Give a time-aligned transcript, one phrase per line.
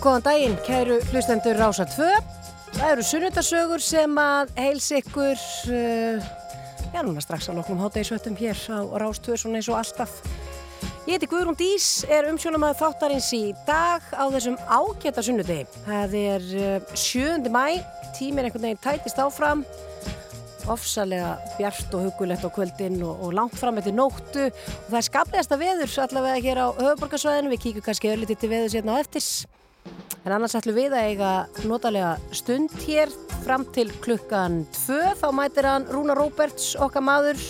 [0.00, 2.06] góðan daginn, kæru hlustendur Rása 2.
[2.72, 5.42] Það eru sunnudasögur sem að heils ykkur,
[5.74, 6.30] uh,
[6.94, 10.14] já núna strax að loknum hátægisvöttum hér á Rás 2, svona eins og alltaf.
[11.04, 15.68] Ég heiti Guðrún Dís, er umsjónum að þáttarins í dag á þessum ágæta sunnudegi.
[15.84, 17.52] Það er uh, 7.
[17.52, 17.84] mæ,
[18.16, 19.66] tíminn einhvern veginn tætist áfram,
[20.70, 25.08] ofsalega bjart og hugulegt á kvöldin og, og langt fram eftir nóttu og það er
[25.12, 29.02] skaplegasta veður allavega hér á höfuborgarsvæðinu, við kíkum kannski öll litið til veður sérna á
[29.04, 29.32] eftirs.
[30.20, 31.28] En annars ætlum við að eiga
[31.64, 33.08] notalega stund hér
[33.40, 35.14] fram til klukkan 2.
[35.16, 37.40] Þá mætir hann Rúna Róberts, okkar maður.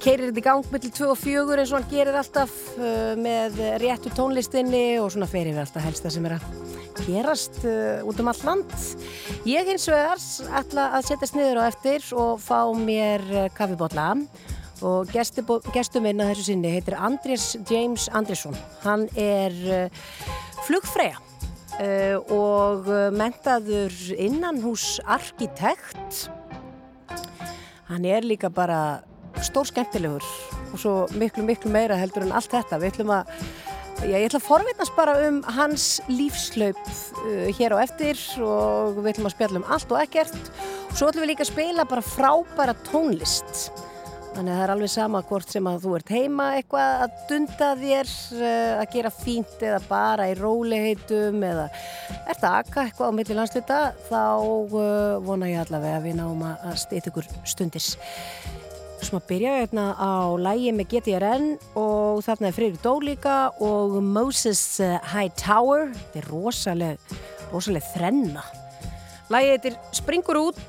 [0.00, 3.58] Keirir þetta í gang millir 2 og 4 eins og hann gerir alltaf uh, með
[3.82, 6.46] réttu tónlistinni og svona ferir alltaf helsta sem er að
[7.04, 8.72] gerast uh, út um all land.
[9.44, 10.22] Ég hins vegar
[10.62, 14.14] ætla að setjast niður á eftir og fá mér uh, kaffibotla
[14.86, 18.56] og gestur minn að þessu sinni heitir Andrés James Andrésson.
[18.84, 19.88] Hann er
[20.66, 21.16] flugfræja
[22.32, 26.26] og mentaður innan hús arkitekt.
[27.86, 29.02] Hann er líka bara
[29.44, 30.24] stór skemmtilegur
[30.72, 32.80] og svo miklu miklu meira heldur en allt þetta.
[32.80, 33.32] Við ætlum að
[34.02, 39.12] já, ég ætla að forvitnast bara um hans lífslaup uh, hér á eftir og við
[39.14, 40.40] ætlum að spjalla um allt og ekkert.
[40.90, 43.68] Og svo ætlum við líka að spila bara frábæra tónlist
[44.36, 47.68] Þannig að það er alveg sama hvort sem að þú ert heima eitthvað að dunda
[47.80, 51.64] þér, uh, að gera fínt eða bara í róliheitum eða
[52.28, 53.78] ert að akka eitthvað á milli landsluta,
[54.10, 54.82] þá uh,
[55.24, 57.94] vona ég allavega að við náum að stýta ykkur stundis.
[59.00, 61.48] Svo maður byrja hérna á lægi með GTRN
[61.80, 64.66] og þarna er Freyri Dólíka og Moses
[65.14, 65.88] Hightower.
[65.96, 67.18] Þetta er rosalega,
[67.54, 68.44] rosalega þrenna.
[69.26, 70.66] Lægið heitir Springur út.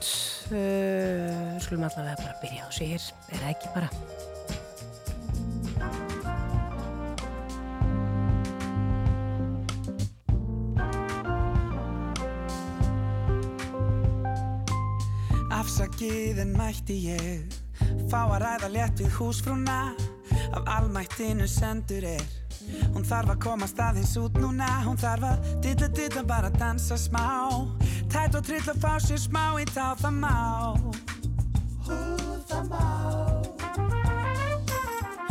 [0.49, 3.89] Uh, Skulum allavega bara byrja á sig hér Er það ekki bara?
[15.53, 17.57] Afsakið en mætti ég
[18.09, 19.79] Fá að ræða létt við húsfrúna.
[20.57, 22.25] Af almættinu sendur er
[22.95, 24.81] Hún þarf að komast aðeins út núna.
[24.87, 27.76] Hún þarf að dilla dilla bara dansa smá
[28.17, 30.37] Tætt og trill að fá sér smá í tá það má
[31.85, 31.97] Hú
[32.49, 32.85] það má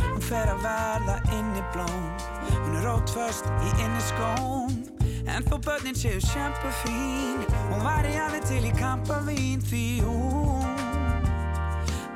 [0.04, 2.06] Hún fer að verða inn í blóm.
[2.52, 4.78] Hún er rótföst í inn í skóm.
[5.26, 7.42] En þó börnin séu sjampu fín
[7.72, 10.70] Hún var í aðeins til í kampavín Því hún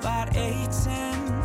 [0.07, 1.40] var eitt sinn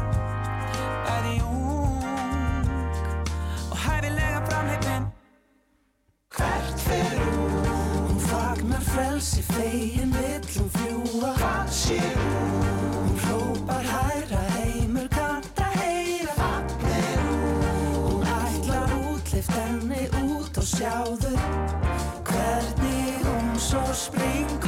[9.46, 12.66] frelsi fegin vill hún fljúa Hvað sé hún?
[12.96, 17.64] Hún hrópar hæra heimur kanta heyra Fagnar hún?
[18.06, 21.36] Hún ætlar útlift henni út og sjáðu
[22.24, 24.65] Hvernig hún svo springur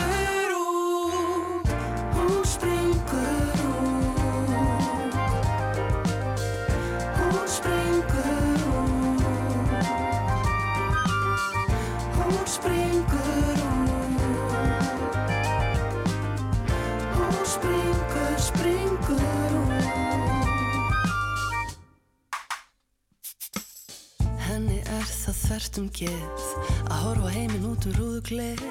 [25.77, 26.41] um geð
[26.87, 28.61] að horfa heiminn út um rúðugleir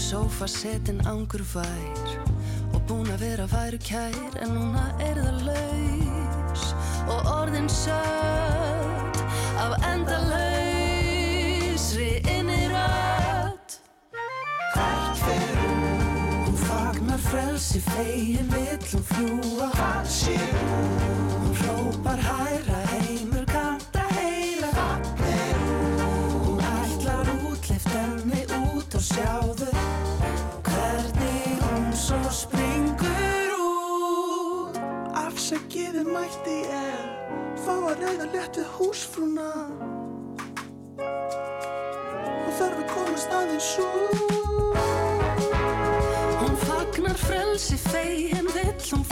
[0.00, 2.08] Sófa setin ángur vær
[2.72, 6.64] og búin að vera væru kær en núna er það laus
[7.12, 9.18] og orðin sött
[9.60, 11.02] af endalausri
[12.38, 13.70] innirödd
[14.72, 16.56] Hvert fer hún?
[16.64, 20.90] Fagnar frelsi fegin vill hún fljúa Hvað sé hún?
[21.36, 23.01] Hún hrópar hæra heimur
[29.12, 29.68] sjáðu
[30.64, 34.78] Hvernig hún svo springur út.
[35.12, 37.10] Afsækiði mætti ég
[37.62, 39.50] Fá að reyða létt við húsfrúna.
[41.02, 44.80] Og þarf að komast aðeins út.
[46.40, 49.04] Hún fagnar frelsi fegin vill hún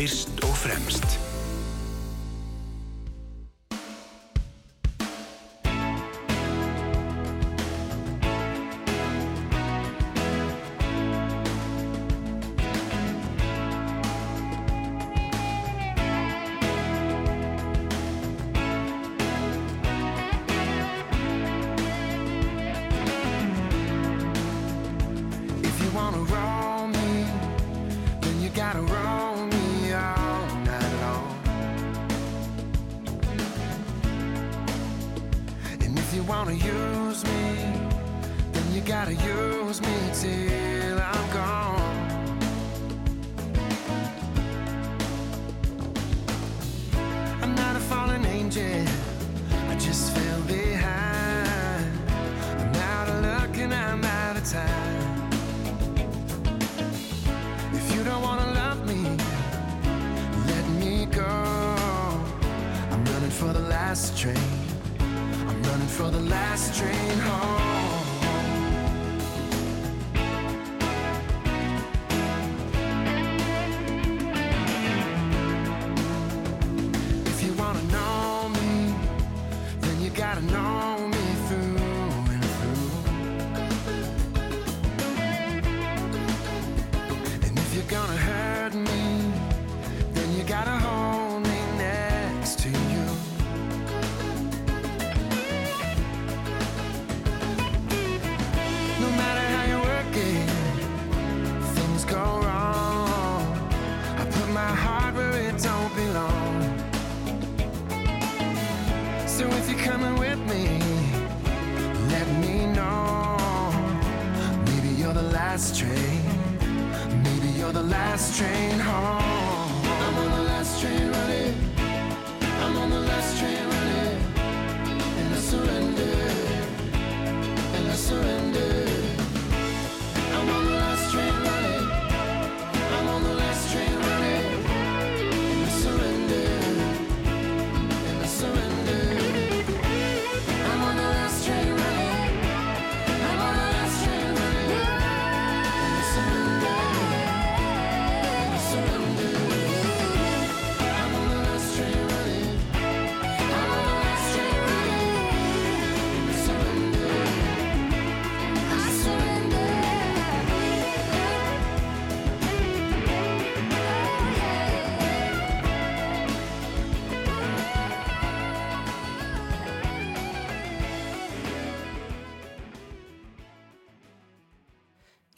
[0.00, 0.99] Fyrst og fremst.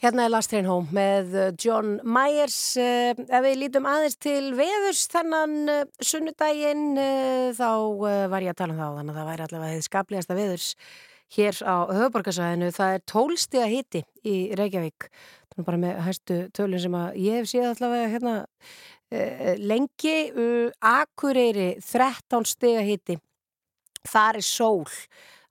[0.03, 2.57] Hérna er Last Train Home með uh, John Myers.
[2.75, 6.97] Uh, ef við lítum aðeins til veðurs þennan uh, sunnudaginn
[7.55, 7.69] þá
[8.27, 10.67] var ég að tala um það þannig að það væri allavega þið skaplegasta veðurs
[11.37, 12.73] hér á höfuborgarsæðinu.
[12.75, 15.07] Það er tólstiga hitti í Reykjavík.
[15.55, 18.35] Er bara með hæstu tölun sem að ég hef séð allavega hérna
[19.63, 20.17] lengi.
[20.83, 23.21] Akureyri 13 stiga hitti.
[24.03, 24.83] Það er sól.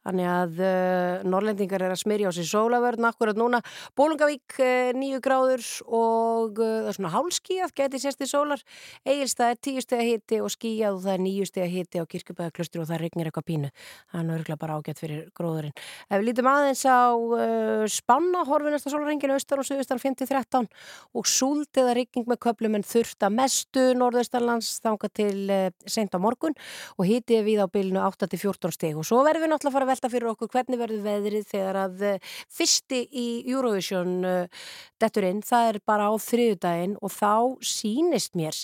[0.03, 3.61] Þannig að uh, norlendingar er að smyrja á sig sólavörn akkurat núna.
[3.99, 8.63] Bólungavík uh, nýju gráður og uh, svona hálskíjað, geti sérst í sólar.
[9.07, 12.03] Egilstað er tíu steg að hiti og skíjað og það er nýju steg að hiti
[12.03, 13.71] á kirkubæðaklustru og það regnir eitthvað pínu.
[14.11, 15.77] Það er nörgla bara ágætt fyrir gróðurinn.
[16.09, 20.67] Ef við lítum aðeins á uh, spanna, horfinasta sólarenginu austan og suðustan 5-13
[21.15, 26.19] og súld eða regning með köplum en þurft að mestu norðaustarlands þanga til uh, á
[26.19, 26.59] morgun
[26.99, 30.31] og hitið við á bylnu 8-14 steg og svo verðum við náttúrulega að velta fyrir
[30.33, 34.63] okkur hvernig verður veðrið þegar að eh, fyrsti í Eurovision uh,
[35.03, 37.35] detturinn, það er bara á þriðudaginn og þá
[37.67, 38.57] sínist mér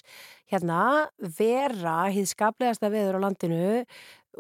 [0.48, 0.80] hérna
[1.20, 3.68] vera hýð skaplegasta veður á landinu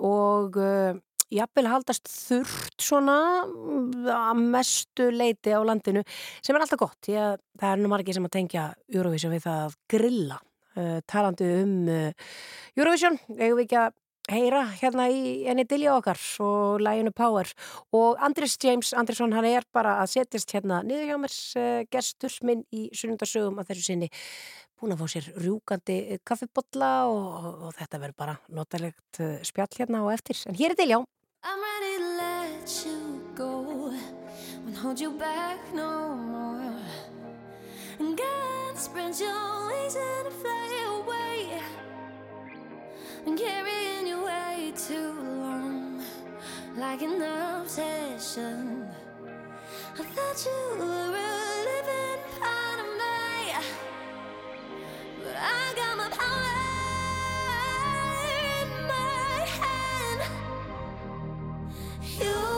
[0.08, 0.96] og uh,
[1.34, 6.04] jafnvel haldast þurft svona að mestu leiti á landinu
[6.40, 9.44] sem er alltaf gott, því að það er nú margir sem að tengja Eurovision við
[9.44, 11.78] það að grilla uh, talandi um
[12.78, 13.96] Eurovision, eigum við ekki að
[14.32, 17.50] heyra hérna í enni Dilja okkar og læginu Power.
[17.96, 22.38] Og Andris James Andrisson hann er bara að setjast hérna niður hjá mér uh, gestur
[22.46, 24.10] minn í sunnundarsögum að þessu sinni.
[24.78, 29.72] Búin að fá sér rjúkandi kaffibotla og, og, og þetta verður bara notalegt uh, spjall
[29.80, 30.44] hérna á eftir.
[30.46, 31.04] En hér er Dilja.
[31.44, 33.92] I'm ready to let you go
[34.64, 36.74] Won't hold you back no more.
[37.98, 41.62] And God spread your wings and fly away.
[43.26, 43.97] And way
[44.78, 46.00] too long
[46.76, 48.86] Like an obsession.
[49.98, 53.18] I thought you were a living part of me
[55.24, 56.44] But I got my power
[58.62, 60.20] in my hand.
[62.20, 62.57] You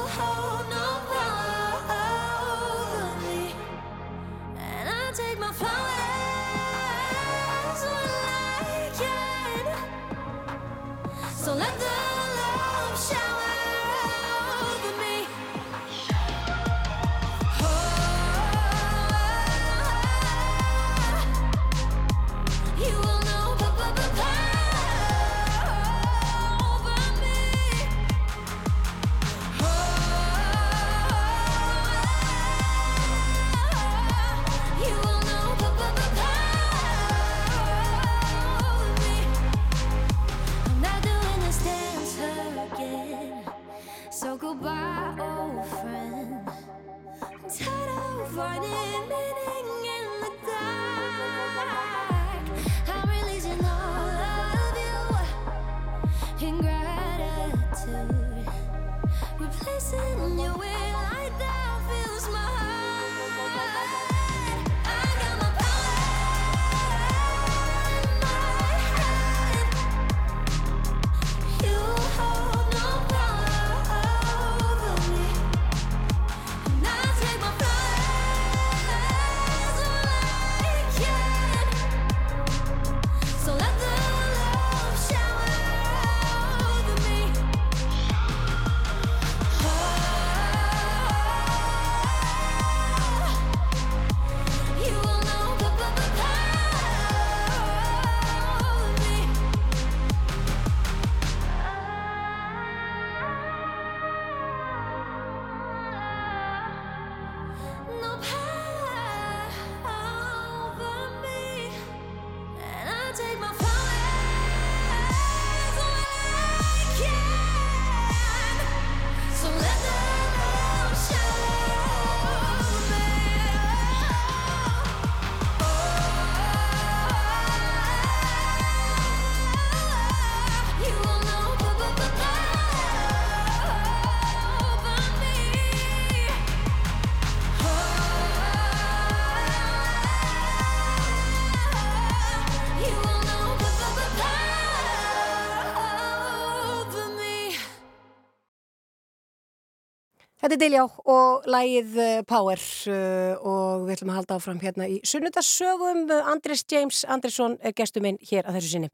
[150.41, 154.89] Þetta er Diljá og lægið uh, Power uh, og við ætlum að halda áfram hérna
[154.89, 156.07] í sunnudarsögum.
[156.33, 158.91] Andris James Andrisson er gestur minn hér að þessu sinni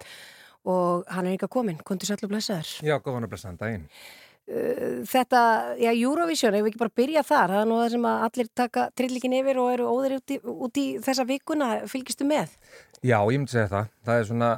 [0.66, 2.72] og hann er ykkar komin, kontur sætlu blessaður.
[2.82, 3.84] Já, góðan að blessaðan daginn.
[4.46, 5.42] Þetta,
[5.78, 8.50] já, Eurovision, ef við ekki bara byrja þar, það er nú það sem að allir
[8.58, 12.58] taka trillíkin yfir og eru óðir út í, út í þessa vikuna, fylgistu með?
[12.98, 13.94] Já, ég myndi segja það.
[14.10, 14.52] Það er svona,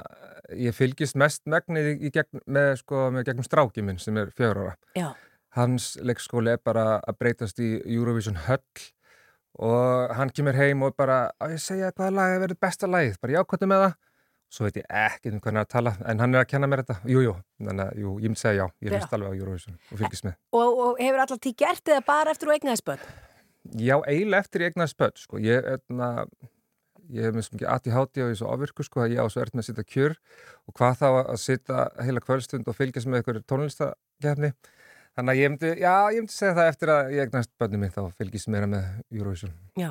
[0.65, 4.65] ég fylgist mest megnið í gegn, með, sko, með gegnum stráki minn sem er fjör
[4.65, 4.77] ára.
[4.97, 5.11] Já.
[5.59, 8.63] Hans leikskóli er bara að breytast í Eurovision höll
[9.59, 13.17] og hann kemur heim og bara, að ég segja hvaða lag er verið besta lagið,
[13.23, 13.97] bara jákvæmdu með það.
[14.49, 16.95] Svo veit ég ekki um hvernig að tala, en hann er að kenna mér þetta.
[17.11, 20.01] Jú, jú, þannig að jú, ég myndi segja já, ég hlust alveg á Eurovision og
[20.01, 20.39] fylgist með.
[20.57, 23.11] Og, og hefur alltaf tí gert eða bara eftir og eignaði spöld?
[23.77, 25.43] Já, eiginlega eftir ég egnaði spöld, sko.
[25.45, 25.69] Ég,
[27.19, 29.27] ég hef mjög mikið aðt í háti og ég er svo ofirku, sko, ég á
[29.29, 30.17] svo ert með að sitja kjör
[30.65, 34.57] og hvað þá að sitja heila kvöldstund og fylgjast með.
[35.19, 37.95] Þannig að ég myndi, já, ég myndi segja það eftir að ég egnaðist bönnum minn
[37.97, 38.85] þá fylgjast meira með
[39.19, 39.57] Eurovision.
[39.81, 39.91] Já.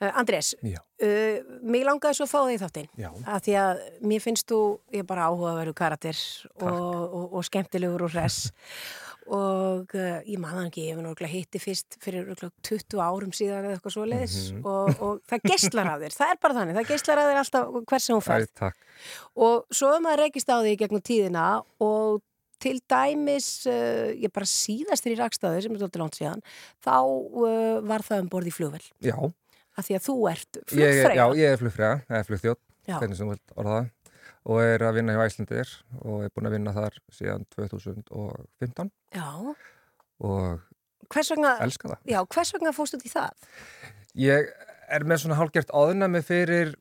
[0.00, 0.78] Uh, Andrés, Já.
[1.04, 3.08] uh, mér langaði svo að fá þig þáttinn Já.
[3.28, 4.60] að því að mér finnst þú,
[4.96, 6.16] ég er bara áhugaveru karakter
[6.62, 8.46] og, og, og skemmtilegur og hress
[9.38, 13.66] og uh, ég maður ekki, ég hef náttúrulega hitti fyrst fyrir örugglega 20 árum síðan
[13.68, 14.62] eða eitthvað svo leiðis Mhm.
[14.64, 17.76] og, og það geistlar af þér, það er bara þannig, það geistlar af þér alltaf
[17.92, 18.88] hvers sem hún Æ, færð takk.
[19.36, 21.44] og svo er maður reykist á í gegnum tíðina
[21.84, 22.22] og
[22.62, 26.42] til dæmis, uh, ég bara síðast þér í rakstaði sem er svolítið langt síðan,
[26.84, 29.14] þá uh, var það um borð í flugvel, Já,
[29.78, 31.14] af því að þú ert ég, flugfreyja.
[31.20, 33.90] já, ég er flugfræða, eða flugþjótt, hvernig sem þú vilt orða það.
[34.48, 35.70] og er að vinna hjá Æslandir
[36.02, 39.26] og er búin að vinna þar síðan 2015 Já,
[40.24, 40.60] og
[41.12, 42.00] hvers vegna, elska það.
[42.10, 43.48] já, hvers vegna fórstu til það?
[44.18, 44.48] Ég
[44.88, 46.74] er með svona hálfgert áðunami fyrir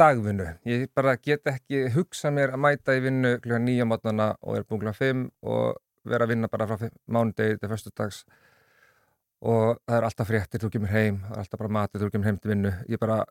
[0.00, 0.46] dagvinnu.
[0.68, 4.64] Ég bara get ekki hugsa mér að mæta í vinnu klukkan nýja mótnana og er
[4.64, 5.76] búin klukkan fimm og
[6.08, 8.22] vera að vinna bara frá mánudegi til föstudags
[9.40, 12.28] og það er alltaf fréttir, þú kemur heim, það er alltaf bara matið, þú kemur
[12.28, 12.72] heim til vinnu.
[12.92, 13.22] Ég bara,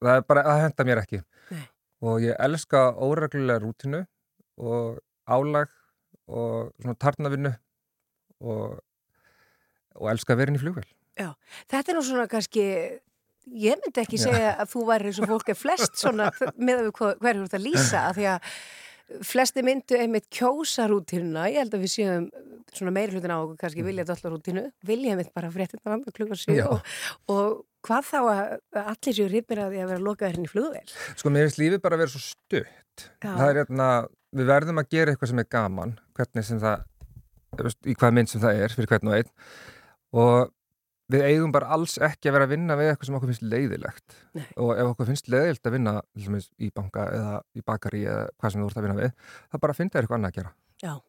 [0.00, 1.20] það er bara, það henda mér ekki.
[1.50, 1.64] Nei.
[2.00, 4.00] Og ég elska óreglulega rútinu
[4.60, 5.74] og álag
[6.30, 7.52] og svona tarnavinnu
[8.40, 8.80] og,
[10.00, 10.88] og elska að vera inn í flugvel.
[11.20, 12.64] Þetta er nú svona kannski,
[13.48, 16.28] ég myndi ekki segja að þú væri eins og fólk er flest svona
[16.68, 18.52] með við hvað- hverju þú ert að lýsa að því að
[19.26, 22.28] flesti myndu einmitt kjósa rútínuna, ég held að við séum
[22.70, 26.12] svona meiri hlutin á okkur kannski vilja þetta alltaf rútínu, vilja einmitt bara fréttina vanda
[26.14, 26.62] klukkan Já.
[26.62, 26.92] 7 og,
[27.34, 27.56] og
[27.88, 28.42] hvað þá að
[28.78, 30.94] að allir séu ripir að því að vera lokaður hérna í flugvél.
[31.18, 33.04] Sko, mér finnst lífið bara að vera svo stutt.
[33.18, 33.32] Já.
[33.32, 33.88] Það er hérna,
[34.38, 36.86] við verðum að gera eitthvað sem er gaman, hvernig sem það,
[37.90, 39.34] í hvað mynd sem það er, fyrir hvern og einn.
[40.22, 40.54] Og
[41.10, 44.16] við eigum bara alls ekki að vera að vinna við eitthvað sem okkur finnst leiðilegt.
[44.36, 44.46] Nei.
[44.62, 48.26] Og ef okkur finnst leiðilegt að vinna, til dæmis í banka eða í bakari eða
[48.36, 49.14] hvað sem þú ert að vinna við,
[49.52, 50.54] það bara finnst þér eitthvað annað að gera.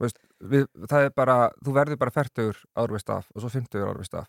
[0.04, 0.18] Veist,
[0.52, 4.28] við, það er bara, þú verður bara færtugur árvist af og svo fimmtugur árvist af.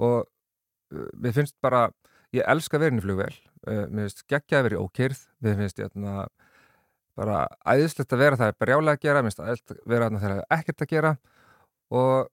[0.00, 1.86] Og uh, við finnst bara,
[2.34, 3.36] ég elska að vera inn í flugvél
[3.70, 6.26] uh, mér finnst geggja að vera í ókýrð mér finnst hérna
[7.16, 10.42] bara æðislegt að vera það er brjálega að gera mér finnst að vera það er
[10.58, 11.12] ekkert að gera
[11.94, 12.28] og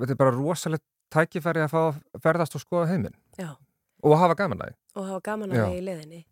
[0.00, 3.16] þetta er bara rosalegt tækifæri að fá ferðast og skoða heiminn
[4.04, 5.58] og hafa gaman að því og hafa gaman Já.
[5.58, 6.22] að það í leðinni.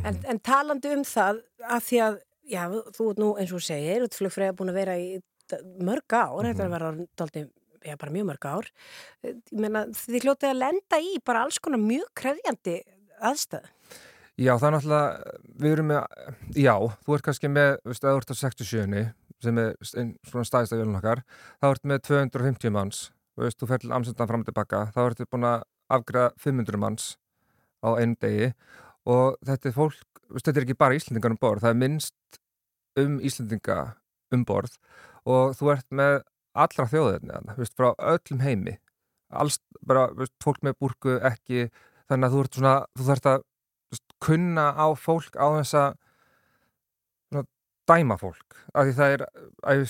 [0.00, 2.16] En, en talandi um það að því að,
[2.54, 2.62] já,
[2.96, 5.08] þú ert nú eins og þú segir, út flugfræða búin að vera í
[5.84, 7.48] mörg ár, þetta er að vera dálítið,
[7.84, 8.70] já, bara mjög mörg ár.
[9.52, 12.78] Meina, þið hljótið að lenda í bara alls konar mjög krefjandi
[13.20, 13.68] aðstöð.
[14.40, 16.22] Já, það er náttúrulega, við erum með,
[16.58, 16.72] já,
[17.04, 19.04] þú ert kannski með, veist, að þú ert á 67
[19.44, 21.20] sem er svona staðist af vélun okkar,
[21.60, 23.02] þá ert með 250 manns,
[23.34, 26.80] þú veist, þú fer til Amsterdam fram og tilbaka, þá ertu búin að afgræða 500
[26.80, 27.06] manns
[27.84, 28.52] á einu degi
[29.10, 32.38] og þetta er fólk, þetta er ekki bara Íslendingar um borð, það er minnst
[33.00, 33.78] um Íslendinga
[34.34, 34.78] um borð
[35.28, 36.20] og þú ert með
[36.54, 38.76] allra þjóðirni, veist, frá öllum heimi,
[39.34, 41.66] alls, bara, veist, fólk með búrku ekki,
[42.08, 43.42] þannig að þú ert svona, þú þarft að
[43.90, 46.00] veist, kunna á fólk á þess að
[47.84, 49.82] dæma fólk af því það er að,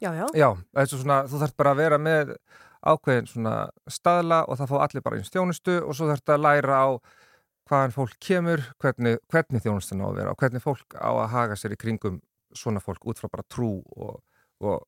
[0.00, 2.30] Já, já, já, það er svo svona, þú þarft bara að vera með
[2.80, 3.54] ákveðin svona
[3.90, 6.88] staðla og það fá allir bara eins þjónustu og svo þarft að læra á
[7.70, 11.58] hvaðan fólk kemur, hvernig, hvernig þjónustan á að vera og hvernig fólk á að haga
[11.58, 12.18] sér í kringum
[12.56, 14.18] svona fólk út frá bara trú og,
[14.64, 14.80] og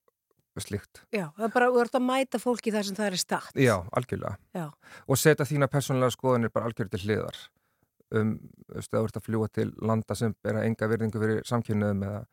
[0.60, 1.04] slíkt.
[1.14, 3.56] já, það er bara, þú ert að mæta fólki þar sem það er statt.
[3.56, 4.36] Já, algjörlega.
[4.52, 4.66] Já.
[5.08, 7.38] Og setja þína persónulega skoðanir bara algjörlega til hliðar.
[8.12, 8.34] Um,
[8.68, 12.02] þú veist, að þú ert að fljúa til landa sem bera enga virðingu fyrir samkynniðum
[12.08, 12.24] eða,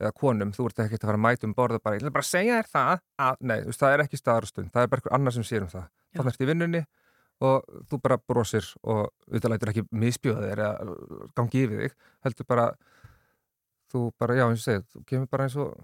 [0.00, 2.28] eða konum, þú ert ekki að fara að mæta um borða bara, ég ætla bara
[2.28, 5.16] segja þér það að, nei, þú veist, það er ekki staðarstund, það er bara einhver
[5.18, 5.86] annar sem sér um það.
[5.88, 6.16] Já.
[6.20, 6.82] Þannig ert í vinnunni
[7.48, 10.96] og þú bara brosir og auðvitað lætur ekki misbjóða þér eða
[11.38, 11.94] gangi yfir þig,
[12.26, 12.66] heldur bara
[13.92, 15.74] þú bara, já, eins og segið, þú kemur bara eins og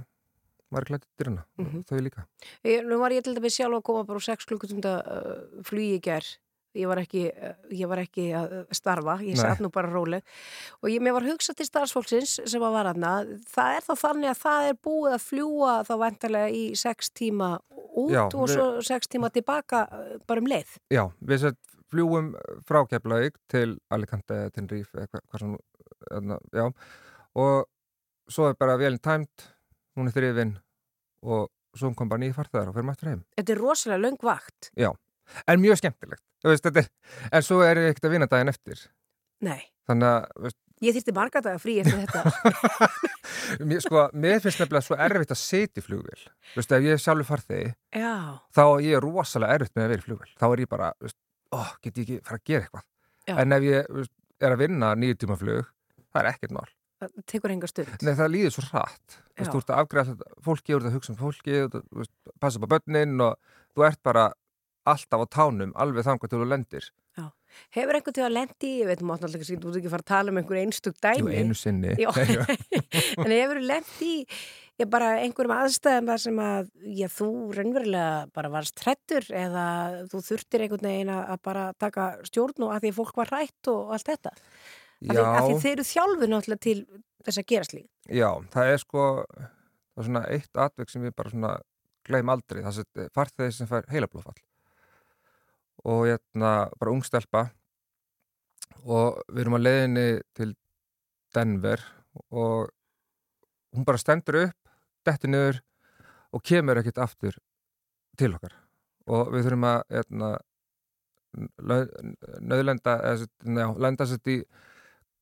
[0.75, 1.83] maður er klætt dyrna, mm Mhm.
[1.89, 2.25] þau líka.
[2.67, 5.99] Ég, nú var ég til dæmis sjálf að koma bara úr 6 klukkutunda uh, flugi
[5.99, 6.25] í ger.
[6.75, 10.25] Ég var ekki, uh, ég var ekki að starfa, ég satt nú bara róleg.
[10.83, 13.13] Og ég, mér var hugsað til starfsfólksins sem að var aðna.
[13.51, 17.53] Það er þá þannig að það er búið að fljúa þá vendarlega í 6 tíma
[17.95, 20.77] út Já, og svo 6 tíma tilbaka uh, bara um leið.
[20.95, 21.61] Já, við sett
[21.95, 22.33] fljúum
[22.67, 25.57] frá Keflavík til Alicante eða Tenerife eða hvað, hvað sem,
[26.19, 26.67] eðna, já,
[27.39, 29.49] og svo er bara velin tæmt,
[29.95, 30.57] hún er þrifin
[31.25, 33.23] og svo kom bara nýði farþegar og fyrir mættur heim.
[33.39, 34.71] Þetta er rosalega löng vakt.
[35.51, 36.91] En mjög skemmtilegt, veist, er,
[37.33, 38.85] en svo er ég ekkert að vinna daginn eftir.
[39.45, 42.89] Nei, Þannig að, veist, ég þýrti marga daga frí eftir þetta.
[43.69, 46.23] mér, sko, mér finnst nefnilega svo erfitt að setja í flugvél.
[46.55, 48.15] Veist, ef ég sjálfur farþegi, Já,
[48.57, 50.31] þá er ég rosalega erfitt með að vera í flugvél.
[50.41, 50.93] Þá er ég bara,
[51.53, 52.87] ó, get ég ekki fara að gera eitthvað.
[53.29, 53.35] Já.
[53.41, 53.93] En ef ég
[54.45, 55.69] er að vinna nýju tíma flug,
[56.13, 56.67] það er ekkert mál.
[57.05, 57.93] það tekur enga stund.
[58.05, 59.19] Nei, það líður svo hratt.
[59.35, 62.61] Þú ert að afgræða fólki, þú ert að hugsa um fólki, þú ert að passa
[62.61, 64.25] upp á börnin og þú ert bara
[64.85, 66.91] alltaf á tánum, alveg þangar til þú lendir.
[67.71, 70.09] Hefur einhvern tíma lendi, ég veit mátt náttúrulega ekki, þú ert ekki að fara að
[70.11, 71.35] tala um einhver einstug Jú, dæmi.
[71.39, 71.93] einu sinni.
[72.03, 72.09] Já,
[73.23, 74.09] en hefur lendi
[74.83, 79.67] ég bara einhverjum aðstæðum þar sem að já, þú raunverulega bara varst trættur eða
[80.11, 83.31] þú þurftir einhvern veginn að að bara taka stjórn og að því að fólk var
[83.37, 84.33] hrætt og allt þetta.
[84.35, 86.81] Af því, Já, af því þeir eru þjálfur náttúrulega til
[87.29, 87.87] þess að gera slík.
[88.11, 89.05] já, það er sko,
[89.39, 91.55] það er svona eitt atveg sem ég bara svona
[92.05, 94.35] gleym aldrei, það er farþegi sem fær heilablófall.
[95.85, 97.49] Og ég bara ungstelpa
[98.85, 100.55] og við erum á leiðinni til
[101.35, 101.83] Denver
[102.31, 102.71] og
[103.75, 104.59] hún bara stendur upp,
[105.05, 105.61] dettur niður
[106.35, 107.39] og kemur ekkert aftur
[108.19, 108.55] til okkar.
[109.11, 110.37] Og við þurfum að
[112.41, 114.39] nöðlenda sem sagt, já, lenda sér í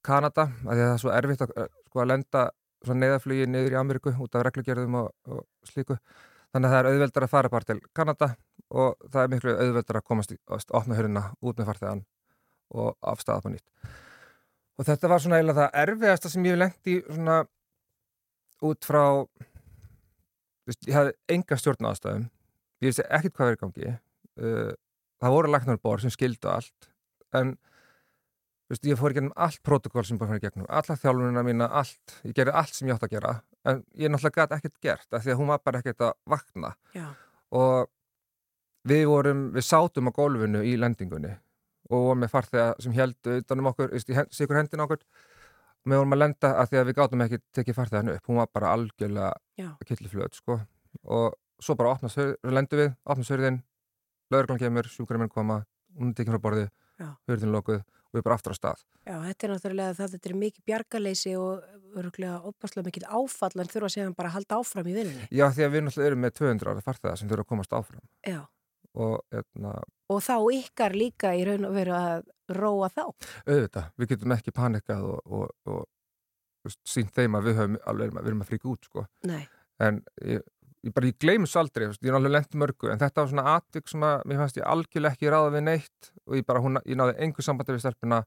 [0.02, 1.52] Kanada, af því að það er svo erfitt að,
[1.86, 2.42] sko, að lenda
[2.82, 5.96] neyðaflugi niður í Ameríku út af reglugjörðum og, og slíku
[6.52, 8.28] þannig að það er auðveldar að fara bara til Kanada
[8.72, 12.04] og það er miklu auðveldar að komast í að opna höruna út með farþegan
[12.72, 13.90] og afstæða på nýtt.
[14.80, 17.42] Og þetta var svona eiginlega það erfiðasta sem ég lendi svona
[18.62, 19.04] út frá
[20.70, 22.30] ég hafði enga stjórn aðstæðum
[22.82, 23.92] ég vissi ekkert hvað verið gangi.
[24.40, 24.72] Uh,
[25.22, 26.88] það voru læknarbor sem skildu allt
[27.36, 27.54] en
[28.72, 31.68] veist, ég fór í gegnum allt protokól sem bara fór í gegnum alla þjálfunina mína,
[31.80, 32.16] allt.
[32.26, 33.34] Ég gerði allt sem ég átt að gera
[33.68, 36.72] en ég náttúrulega gæti ekkert gert af því að hún var bara ekkert að vakna.
[36.96, 37.06] Já.
[37.52, 37.90] og
[38.88, 41.34] við vorum, við sátum á gólfinu í lendingunni
[41.92, 43.92] og vorum með farþega sem heldu utanum okkur,
[44.32, 45.02] sikur hendin okkur.
[45.82, 48.38] Og við vorum að lenda að því að við gátum ekki tekið farþegan upp, hún
[48.38, 50.58] var bara algjörlega killiflöð sko.
[51.10, 53.60] Og svo bara opnast, lendu við, opnast hörðin
[54.32, 55.62] laurglann kemur, sjúkurinn koma
[55.98, 56.68] hún tekið frá borði,
[57.30, 58.82] hörðin lokuð og við bara aftur á stað.
[59.02, 63.70] Já, þetta er náttúrulega það, þetta er mikið bjargaleysi og öruglega opaslega mikið áfall en
[63.72, 65.28] þurfa að segja bara að halda áfram í vinnunni.
[65.32, 68.04] Já, því að við náttúrulega erum með 200 ára farþegar sem þurfa að komast áfram.
[68.28, 68.42] Já.
[68.92, 69.72] Og, etna,
[70.12, 73.04] og þá ykkar líka í raun og veru að róa þá.
[73.48, 75.86] Auðvitað, við getum ekki panikað og, og,
[76.68, 79.06] og sínt þeim að við höfum alveg, við erum að fríka út, sko.
[79.30, 79.40] Nei.
[79.82, 80.44] En ég,
[80.82, 83.90] ég bara, ég gleymus aldrei, ég er alveg lengt mörgu, en þetta var svona atvik
[83.90, 86.98] sem að mér fannst ég algjörlega ekki ráða við neitt og ég bara, hún, ég
[86.98, 88.22] náði engu sambandi við stelpuna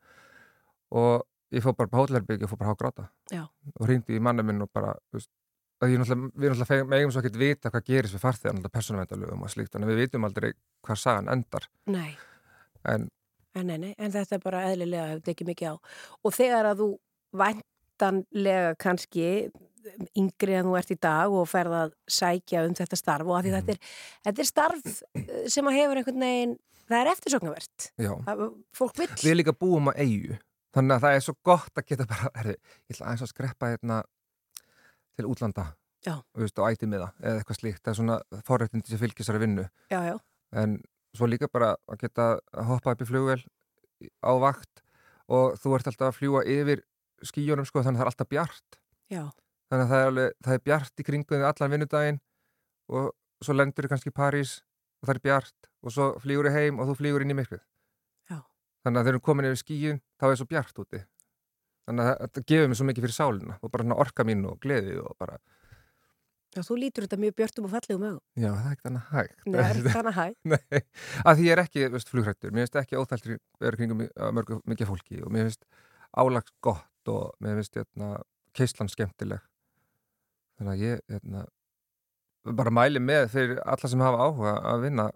[0.96, 3.44] og ég fór bara på hótelherbyggi og fór bara há gráta Já.
[3.76, 5.32] og hrýndi í manna minn og bara, veist,
[5.84, 9.92] við náttúrulega megum svo ekki vita hvað gerist við farþegar, náttúrulega persónavendalögum og slíkt, að
[9.92, 10.54] við vitum aldrei
[10.86, 11.68] hvað sagan endar.
[11.92, 12.16] Nei.
[12.88, 13.10] En,
[13.56, 15.76] en, nei, nei, en þetta er bara eðlilega, hefur tekið mikið á.
[16.24, 16.90] Og þegar að þú
[17.42, 19.28] væntanlega kannski
[20.18, 23.52] yngri en þú ert í dag og ferð að sækja um þetta starf og að
[23.52, 23.60] mm.
[23.60, 23.94] þetta, er,
[24.30, 26.58] þetta er starf eh, sem að hefur einhvern veginn,
[26.90, 27.88] það er eftirsoknavert
[28.76, 30.40] fólk vil Við líka búum á eigu
[30.76, 33.72] þannig að það er svo gott að geta bara herri, ég ætla aðeins að skreppa
[33.72, 34.02] hérna
[35.16, 35.70] til útlanda.
[36.38, 39.40] Veist, og æti með það eða eitthvað slíkt, það er svona forrættindi sem fylgir sér
[39.40, 39.64] að vinnu.
[39.90, 40.16] Já, já.
[40.62, 40.76] en
[41.18, 43.40] svo líka bara að geta að hoppa upp í flugvel
[44.22, 44.84] á vakt
[45.32, 46.84] og þú ert alltaf að fljúa yfir
[47.26, 48.80] skíjónum sko þannig að það er alltaf bjart.
[49.10, 49.24] Já
[49.70, 52.20] þannig að það er, alveg, það er bjart í kringum við allan vinnudaginn
[52.94, 53.12] og
[53.44, 54.58] svo lendur þið kannski í París
[55.02, 57.64] og það er bjart og svo flýgur þið heim og þú flýgur inn í miklið
[58.86, 61.02] þannig að þegar við komin yfir skíin þá er svo bjart úti
[61.86, 64.98] þannig að þetta gefur mér svo mikið fyrir sálina og bara orka mín og gleði
[65.02, 65.40] og bara
[66.56, 68.22] Já, þú lítur þetta mjög björtum og fallegum ögum.
[68.40, 69.34] Já, það er ekkert annað hægt.
[69.44, 70.38] Nei, það er ekkert annað hægt.
[70.54, 70.84] Nei,
[71.20, 72.54] að því ég er ekki, veist, flugrættur.
[72.56, 73.28] Mér finnst ekki óþælt
[73.66, 74.04] vera kringum
[74.38, 75.68] mörgu mikið fólki og mér finnst
[76.16, 78.14] álags gott og mér finnst hérna,
[78.56, 79.44] keislan skemmtileg
[80.56, 81.46] þannig að ég hérna,
[82.56, 85.08] bara mæli með fyrir alla sem hafa áhuga að vinna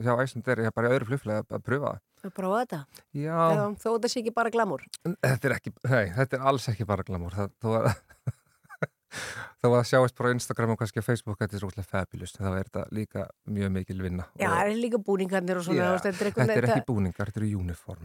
[0.00, 1.94] hjá Æslandir ég er bara í öðru flugflæði að, að pröfa.
[2.20, 2.80] Að prófa þetta?
[3.16, 3.36] Já.
[3.36, 6.86] Eða, þó þetta sé ekki bara glamúr þetta er, ekki, nei, þetta er alls ekki
[6.88, 7.88] bara glamúr það, þó að
[9.60, 12.84] þá að sjáast bara Instagram og kannski Facebook þetta er svolítið fabulous þá er þetta
[12.94, 16.68] líka mjög mikil vinna Já, það er líka búningarnir og svona Já, er, þetta er
[16.68, 18.04] ekki búningar, þetta eru uniform.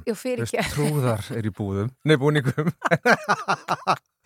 [0.74, 2.72] Trúðar er í búðum, nei búningum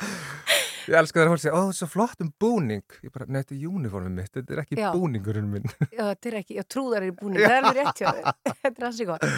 [0.90, 2.96] Ég elska þegar hún segja, ó það er svo flott um búning.
[3.06, 4.88] Ég bara, nei þetta er uniformið mitt, þetta er ekki Já.
[4.96, 5.68] búningurinn minn.
[5.98, 8.38] Já, þetta er ekki, já, trúðar er í búning það er alveg rétt hjá þér,
[8.64, 9.28] þetta er hansi gott.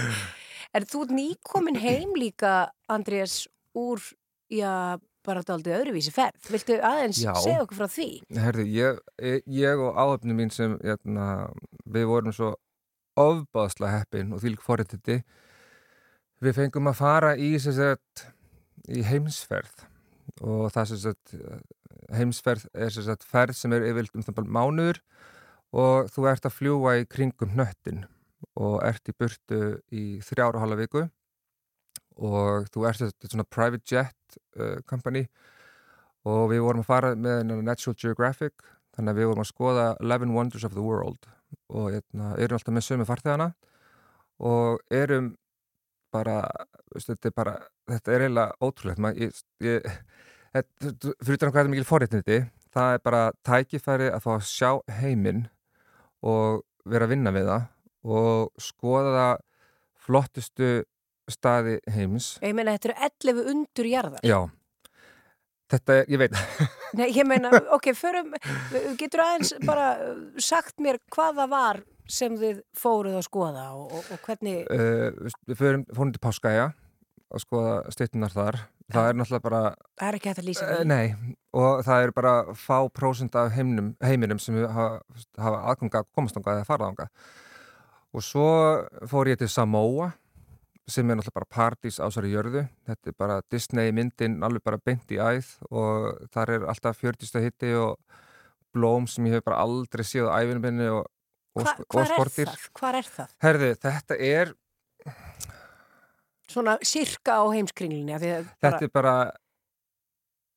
[0.72, 2.52] Er þú nýkomin heim líka
[2.88, 3.42] Andrés,
[3.76, 4.00] úr
[4.48, 4.96] já,
[5.28, 6.38] bara daldið öðruvísi ferð?
[6.48, 7.34] Viltu aðeins Já.
[7.44, 8.08] segja okkur frá því?
[8.40, 9.02] Herði, ég,
[9.52, 11.50] ég og áöfnum mín sem jæna,
[11.92, 12.54] við vorum svo
[13.20, 15.20] ofbáðsla heppin og því líka forréttiti
[16.42, 18.30] við fengum að fara í, sagt,
[18.88, 19.84] í heimsferð
[20.42, 21.36] og það sem sagt,
[22.16, 25.02] heimsferð er sem sagt, ferð sem er yfirlt um það mánuður
[25.72, 28.04] og þú ert að fljúa í kringum hnöttin
[28.60, 29.62] og ert í burtu
[29.94, 31.06] í þrjára og halva viku
[32.22, 35.26] og þú ert þetta svona private jet uh, company
[36.28, 40.36] og við vorum að fara með Natural Geographic þannig að við vorum að skoða 11
[40.36, 41.30] Wonders of the World
[41.72, 43.52] og eitna, erum alltaf með sömu farþegana
[44.42, 45.34] og erum
[46.12, 46.40] bara,
[46.96, 47.56] þetta er bara
[47.90, 49.02] þetta er eiginlega ótrúlegt.
[49.04, 49.86] Ma, ég, ég,
[50.56, 54.70] þetta, fyrir utan hvað er mikil forréttindi það er bara tækifæri að fá að sjá
[55.02, 55.46] heiminn
[56.24, 57.68] og vera að vinna við það
[58.18, 59.28] og skoða
[60.02, 60.72] flottustu
[61.32, 62.34] staði heims.
[62.42, 64.26] Ég meina, þetta eru 11 undur jarðar.
[64.26, 64.40] Já,
[65.72, 66.40] þetta er, ég veit.
[66.98, 68.34] Nei, ég meina, ok, förum
[69.00, 73.92] getur aðeins bara uh, sagt mér hvað það var sem þið fóruð að skoða og,
[73.98, 76.70] og, og hvernig uh, Við fórum, fórum til Páskaja
[77.32, 78.58] að skoða steytunar þar
[78.92, 79.60] það er náttúrulega bara
[80.02, 80.88] Það er ekki hægt að lýsa Eh, því.
[80.92, 84.98] Nei, og það er bara fá prósent af heiminum, heiminum sem hafa,
[85.40, 87.06] hafa aðganga að komast ánga eða fara ánga.
[88.12, 88.50] Og svo
[89.08, 90.10] fór ég til Samoa
[90.92, 92.66] sem er náttúrulega bara partís á þessari jörðu.
[92.90, 97.46] Þetta er bara Disney myndin alveg bara beint í æð og þar er alltaf 40
[97.46, 97.96] hitti og
[98.76, 101.06] blóm sem ég hef bara aldrei séð á æfinu minni og,
[101.56, 102.66] og, Hva, og hvar er?
[102.80, 103.38] Hvar er það?
[103.44, 104.54] Herði, þetta er,
[106.52, 107.54] Svona sirka á að
[108.60, 109.16] Bara, þetta er bara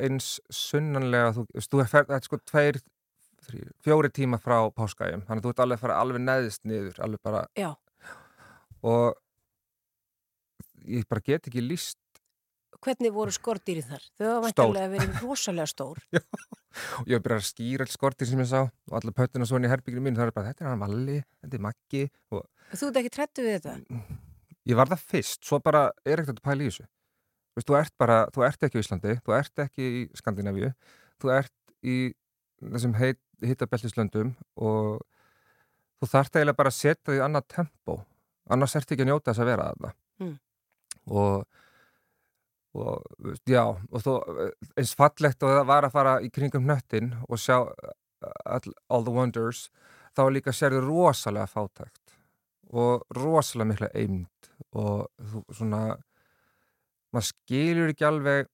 [0.02, 2.78] eins sunnanlega, þú, þú veist, þú er ferð, þetta er sko tveir,
[3.46, 6.98] þrý, fjóri tíma frá páskaðjum, þannig að þú ert alveg að fara alveg neðist niður,
[7.06, 7.70] alveg bara, Já,
[8.84, 9.20] og
[10.84, 11.98] ég bara get ekki líst,
[12.84, 14.04] hvernig voru skordýrið þar?
[14.18, 14.68] Þau hafa Stór.
[14.68, 16.02] vantarlega verið rosalega stór.
[17.00, 19.68] og ég hef byrjað að skýra alls skortir sem ég sá, og allir pöttuna svona
[19.68, 22.44] í herbygginu mínu, það er bara, þetta er hann Valli, þetta er Maggi, og
[22.74, 23.76] Þú ert ekki trættu við þetta?
[24.64, 26.86] ég var það fyrst, svo bara er ekkert að pæla í þessu.
[27.54, 30.70] Veist, þú ert bara, þú ert ekki í Íslandi, þú ert ekki í Skandinavíu,
[31.22, 31.52] þú ert
[31.84, 31.96] í
[32.64, 32.94] þessum
[33.44, 35.02] hittabeltislöndum og
[36.00, 37.98] þú þarft eiginlega bara að setja því annað tempo,
[38.50, 39.92] annars ert ekki að njóta þess að vera þarna.
[40.24, 40.34] Mm.
[41.20, 41.44] Og,
[42.74, 43.04] og,
[43.46, 44.14] já, og þú,
[44.74, 49.14] eins fallegt og það var að fara í kringum hnöttin og sjá all, all the
[49.14, 49.68] wonders,
[50.16, 52.16] þá líka sérðu rosalega fátækt
[52.74, 55.82] og rosalega mikla eimd og þú svona
[57.14, 58.50] maður skilur ekki alveg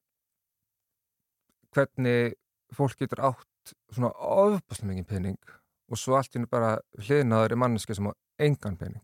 [1.73, 2.35] hvernig
[2.75, 5.55] fólk getur átt svona ofbúslega mikið pening
[5.91, 9.03] og svo allt hennu bara hliðnaður er manneski sem á engan pening.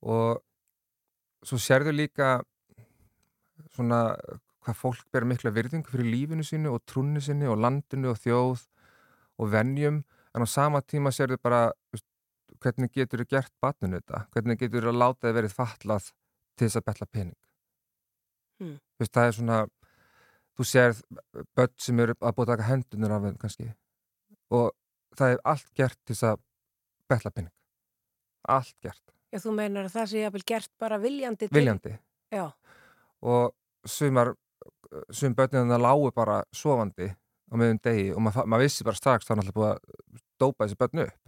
[0.00, 0.40] Og
[1.44, 2.38] svo sérðu líka
[3.74, 4.00] svona
[4.60, 8.64] hvað fólk ber mikla virðingu fyrir lífinu sínu og trúnni sinni og landinu og þjóð
[9.40, 10.02] og venjum
[10.34, 12.06] en á sama tíma sérðu bara þú veist,
[12.60, 14.24] hvernig getur þið gert batninu þetta?
[14.34, 16.10] Hvernig getur þið að láta þið verið fallað
[16.56, 17.38] til þess að betla pening?
[18.60, 18.74] Mm.
[18.76, 19.60] Þú veist, það er svona
[20.58, 20.98] þú sér
[21.56, 23.70] börn sem eru að búið að taka hendunar af þeim kannski
[24.50, 24.68] og
[25.16, 26.44] það er allt gert til þess að
[27.10, 27.54] betla pening.
[28.50, 31.54] Allt gert, Já, þú meinar að það sé jafnvel gert bara viljandi til...
[31.54, 31.92] viljandi.
[32.34, 32.44] Já,
[33.22, 33.52] og
[33.86, 34.34] sumar
[35.14, 39.26] sum börnir það lágu bara sofandi á meðum degi og maður mað vissi bara strax
[39.26, 41.18] það er náttúrulega búið að dópa þessi börnu upp.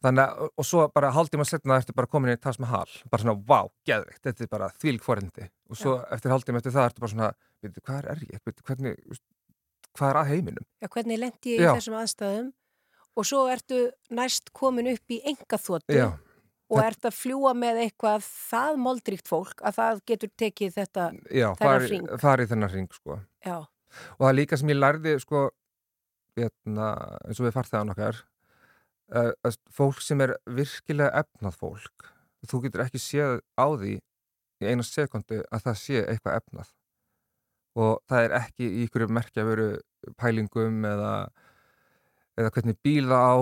[0.00, 3.20] Þannig að, og svo bara hálftíma setna eftir bara komin í tas með hal bara
[3.22, 7.04] svona, vá, geðvikt, þetta er bara þvílík forindi og svo eftir hálftíma eftir það ertu
[7.04, 7.28] bara svona
[7.60, 8.96] veitu, hvað er ég, veitu, hvernig
[9.98, 10.66] hvað er að heiminum?
[10.80, 11.74] Já hvernig lendi ég í Já.
[11.76, 12.48] þessum aðstæðum?
[13.18, 13.82] Og svo ertu
[14.16, 15.98] næst komin upp í engaþóttu
[16.70, 21.48] og ert að fljúa með eitthvað það moldríkt fólk að það getur tekið þetta, já,
[21.58, 22.10] Þennan fari, hring.
[22.22, 23.20] fari í þennan ring sko.
[23.46, 25.46] já, og það er líka sem ég lærði sko,
[26.38, 26.90] hérna,
[27.26, 28.22] eins og við farþegan okkar
[29.10, 32.10] að fólk sem er virkilega efnað fólk
[32.46, 33.96] þú getur ekki séð á því
[34.60, 36.70] í eina sekundu að það sé eitthvað efnað
[37.80, 39.68] og það er ekki í ykkur merkja veru
[40.20, 41.12] pælingum eða,
[42.38, 43.36] eða hvernig bíl það á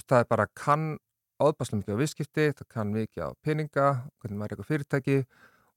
[0.00, 0.88] það er bara kann
[1.40, 3.86] áðbærslega mikið á viðskipti, það kann mikið á peninga,
[4.20, 5.18] hvernig maður er eitthvað fyrirtæki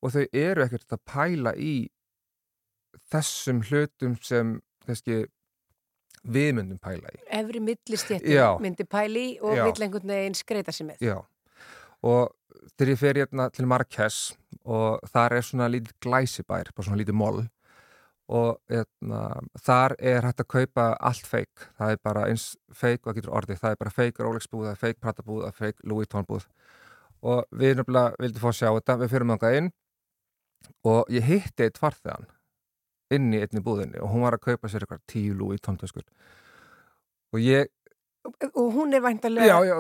[0.04, 1.74] og þau eru ekkert að pæla í
[3.14, 5.24] þessum hlutum sem kannski
[6.24, 7.20] við myndum pæla í.
[7.40, 8.48] efri millistjéttin Já.
[8.64, 11.04] myndi pæli í og vill einhvern veginn skreita sig með.
[11.04, 11.18] Já,
[12.04, 12.36] og
[12.76, 17.20] þegar ég fer hérna til Marrakesh og þar er svona lítið glæsibær, bara svona lítið
[17.20, 17.44] moll
[18.32, 19.22] og hérna,
[19.60, 23.36] þar er hægt að kaupa allt feik, það er bara eins feik og það getur
[23.40, 25.84] orðið, það er bara feik Rolex búð, það er feik Prata búð, það er feik
[25.84, 26.48] Louis Vuitton búð
[27.24, 29.70] og við nefnilega vildum fá að sjá þetta, við fyrir þangað inn
[30.88, 32.30] og ég hitti eitt farþegan
[33.14, 36.08] inn í einni búðinni og hún var að kaupa sér eitthvað tíu Louis Vuitton töskur
[37.34, 37.72] og ég
[38.24, 39.76] Og hún er já, væntalega, já,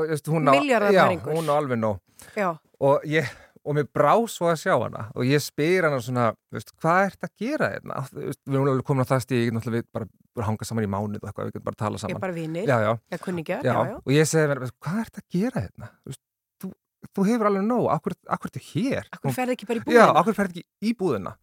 [0.51, 1.31] milljarða já, peningur.
[1.31, 1.99] hún á alveg nóg.
[2.35, 3.29] Já, og ég
[3.63, 7.27] og mér brá svo að sjá hana og ég spyr hana svona, veist, hvað ert
[7.27, 8.03] að gera hérna?
[8.11, 11.21] Við erum alveg komin á það stíð náttúrulega við bara, bara hanga saman í mánuð
[11.21, 13.63] og eitthvað, við getum bara að tala ég saman bara vinir, já, já, eða kunningjar,
[13.63, 13.95] já, já, já.
[14.03, 15.91] og ég segi veist, hvað ert að gera hérna?
[16.03, 16.71] Þú,
[17.13, 19.09] þú, hefur alveg nóg, akkur, akkur ertu hér?
[19.15, 20.19] Akkur ferði ekki bara í Já, búðina?
[20.21, 21.37] akkur ferð ekki í búðina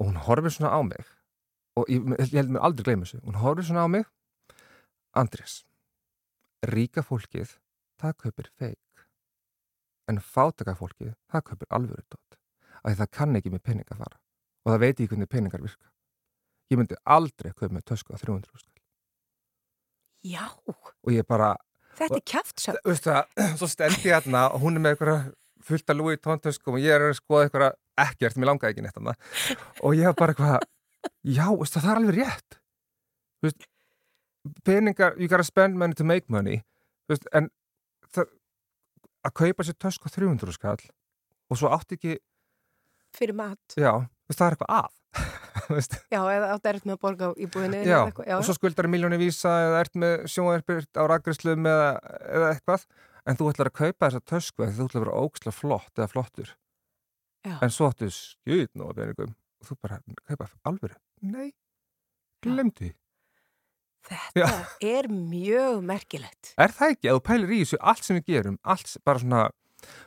[0.00, 1.04] og hún horfir svona á mig
[1.76, 4.08] og ég, ég held mér aldrei gleyma þessu hún horfir svona á mig
[5.16, 5.60] Andrés
[6.70, 7.56] ríka fólkið
[8.00, 8.78] það kaupir feik
[10.10, 12.38] en fátaka fólkið það kaupir alvöru dót.
[12.82, 14.18] Af því það kann ekki með peninga fara.
[14.64, 15.88] Og það veit ekki hvernig peningar virka.
[16.70, 18.78] Ég myndi aldrei kaupa með tösku á 300 skall
[20.20, 21.54] Já, og ég bara,
[21.96, 22.80] þetta er kjaftsöp.
[22.84, 25.30] veistu það, svo stendi ég hérna og hún er með eitthvað
[25.64, 28.84] fullt að lúi í tóntöskum og ég er að skoða eitthvað ekkert, mér langaði ekki
[28.84, 29.14] neitt þarna
[29.80, 30.68] og ég var bara eitthvað
[31.24, 32.58] já, veistu, það er alveg rétt.
[33.40, 33.66] Þú veist,
[34.68, 36.60] peningar, you gotta spend money to make money.
[37.08, 37.48] Þú veist, en
[39.26, 40.82] að kaupa sér tösku á 300 skall
[41.50, 42.16] og svo átti ekki,
[43.16, 43.60] Fyrir mat.
[43.74, 43.90] já,
[44.30, 44.96] það er eitthvað að.
[46.14, 49.50] Já, eða átt erft með að borga í búinu Já, og svo skuldar miljóni vísa
[49.66, 51.88] eða ert með sjónverfirt á ragrislum eða,
[52.30, 52.84] eða eitthvað
[53.26, 56.10] en þú ætlar að kaupa þessa tösku eða þú ætlar að vera óksla flott eða
[56.10, 56.52] flottur
[57.46, 57.56] Já.
[57.58, 59.02] en svo ættu skjöðn og
[59.66, 61.50] þú bara kaupa alvöru Nei,
[62.44, 62.92] glemdi
[64.08, 64.48] Þetta
[64.90, 66.52] er mjög merkilegt.
[66.60, 69.42] Er það ekki, ef þú pælir í þessu, allt sem við gerum allt bara svona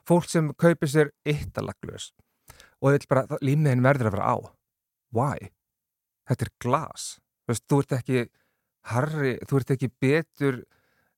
[0.07, 2.11] fólk sem kaupir sér yttalaglaus
[2.83, 4.35] og þetta er bara, límiðin verður að vera á
[5.13, 5.51] Why?
[6.29, 7.07] Þetta er glas
[7.49, 8.25] Veist, þú ert ekki
[8.93, 10.61] harri, þú ert ekki betur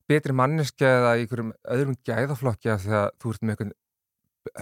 [0.09, 3.75] betri manneska eða í einhverjum öðrum gæðaflokki af því að þú ert með einhvern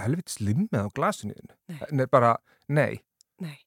[0.04, 1.56] helviti slimmið á glasinu þínu.
[1.74, 1.82] Nei.
[2.00, 2.36] Nei, bara,
[2.72, 3.02] nei
[3.44, 3.58] Nei.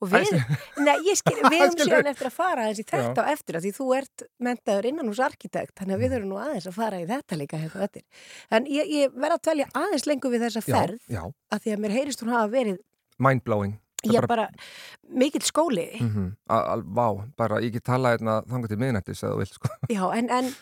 [0.00, 0.32] Og við,
[0.86, 1.88] nei, skil, við Skilur.
[1.88, 5.12] síðan eftir að fara aðeins í þetta á eftir að því þú ert mentaður innan
[5.12, 7.88] hús arkitekt þannig að við erum nú aðeins að fara í þetta líka hérna.
[8.50, 11.76] En ég, ég verð að tvelja aðeins lengur við þessa ferð Já, já, að því
[11.76, 12.82] að mér heyrist hún hafa verið
[13.22, 14.48] mindblowing ég er bara
[15.08, 16.84] mikill skóli mm -hmm.
[16.94, 20.54] Vá, bara ég get tala hérna þangar til miðnættis eða vilt sko já, en, en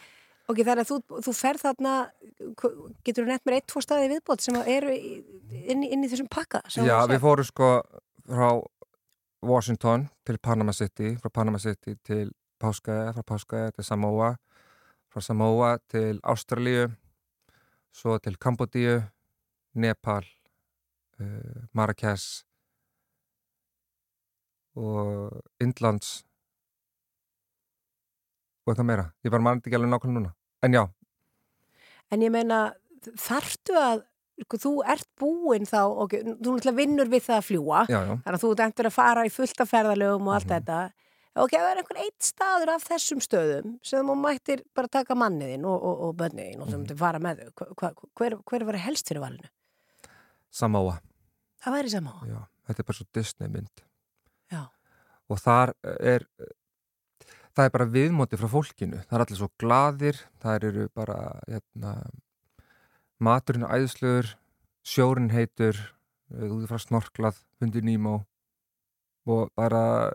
[0.49, 2.11] ok, þannig að þú, þú ferð þarna
[3.05, 6.63] getur þú nefnt mér eitt, tvo staði viðbót sem eru inn, inn í þessum pakka
[6.69, 7.83] Já, við fórum sko
[8.27, 8.61] frá
[9.43, 12.33] Washington til Panama City frá Panama City til
[12.65, 14.35] Páskaja frá Páskaja til Samoa
[15.11, 16.91] frá Samoa til Ástralíu
[17.93, 19.01] svo til Kambodíu
[19.75, 20.25] Nepal
[21.21, 22.45] uh, Marrakesh
[24.77, 26.25] og Indlands.
[28.67, 29.07] Og eitthvað meira.
[29.25, 30.33] Ég bara mann ekki alveg nákvæmlega núna.
[30.63, 30.85] En já,
[32.11, 32.73] En ég meina,
[33.23, 34.01] þarftu að
[34.49, 38.35] þú ert búinn þá ok, þú náttúrulega vinnur við það að fljúa já, já þannig
[38.39, 40.55] að þú ert endur að fara í fullt af ferðalögum og allt Mhm.
[40.57, 40.93] þetta
[41.37, 45.15] ok, ef það er einhvern eitt staður af þessum stöðum sem þú mættir bara taka
[45.15, 46.71] manniðinn og, og, og bönniðinn og Mhm.
[46.71, 49.49] sem þú fara með þau hva, hver, hver var helst fyrir valinu?
[50.51, 50.99] Samoa
[51.63, 53.85] Það væri sama Já, þetta er bara svo Disney mynd
[54.51, 54.67] Já.
[55.29, 56.25] og þar er
[57.55, 61.95] það er bara viðmóti frá fólkinu það er allir svo gladir það eru bara hérna,
[63.21, 64.35] maturinn er æðislegur
[64.87, 65.79] sjórin heitur
[66.31, 68.21] þú er frá snorklað, hundir nýmó
[69.31, 70.11] og bara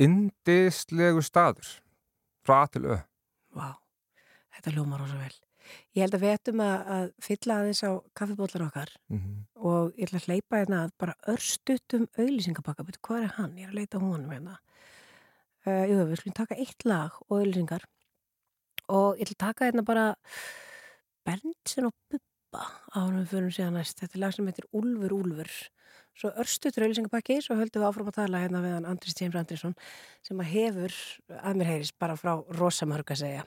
[0.00, 1.68] indislegu staður
[2.46, 2.98] frá A til Ö.
[3.56, 3.76] Vá,
[4.56, 5.32] þetta hljómar rosa vel.
[5.94, 10.08] Ég held að við ættum að, að fylla aðeins á kaffibólar okkar mm og ég
[10.08, 13.58] ætla að hleypa hérna að bara örstutum auðlýsingabakka, betur hvað er hann?
[13.60, 14.54] Ég er að leita honum hérna.
[15.66, 17.84] Uh, jú, við skulum taka eitt lag og auðlýsingar
[18.88, 20.06] og ég ætla að taka hérna bara
[21.26, 24.00] Berntsen og Bubba á hann við fyrir síðan næst.
[24.00, 25.52] Þetta er lag sem heitir Úlfur Úlfur.
[26.18, 29.76] Svo örstutur auðlýsingabakki, svo höldum við áfram að tala hérna við hann Andris James Andrisson
[30.26, 30.96] sem að hefur
[31.38, 33.44] að mér heyrist bara frá rosamörg að segja.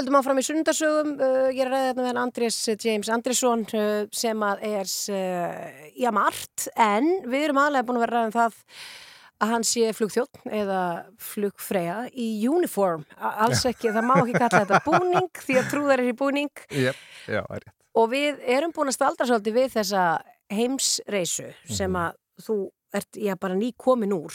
[0.00, 3.66] Höldum áfram í sundarsögum, uh, ég er að ræða þetta með hann Andrés James Andrésson
[3.78, 3.92] uh,
[4.22, 8.30] sem að er, uh, já, margt, en við erum aðlega búin að vera að ræða
[8.30, 8.60] um það
[9.40, 10.80] að hann sé flugþjótt eða
[11.30, 16.10] flugfreyja í uniform, alls ekki, það má ekki kalla þetta búning því að trúðar er
[16.10, 17.06] í búning Yep.
[17.24, 20.04] Já, er og við erum búin að staldra svolítið við þessa
[20.50, 22.56] heimsreisu sem að þú
[22.96, 24.34] ert, já, bara ný komin úr.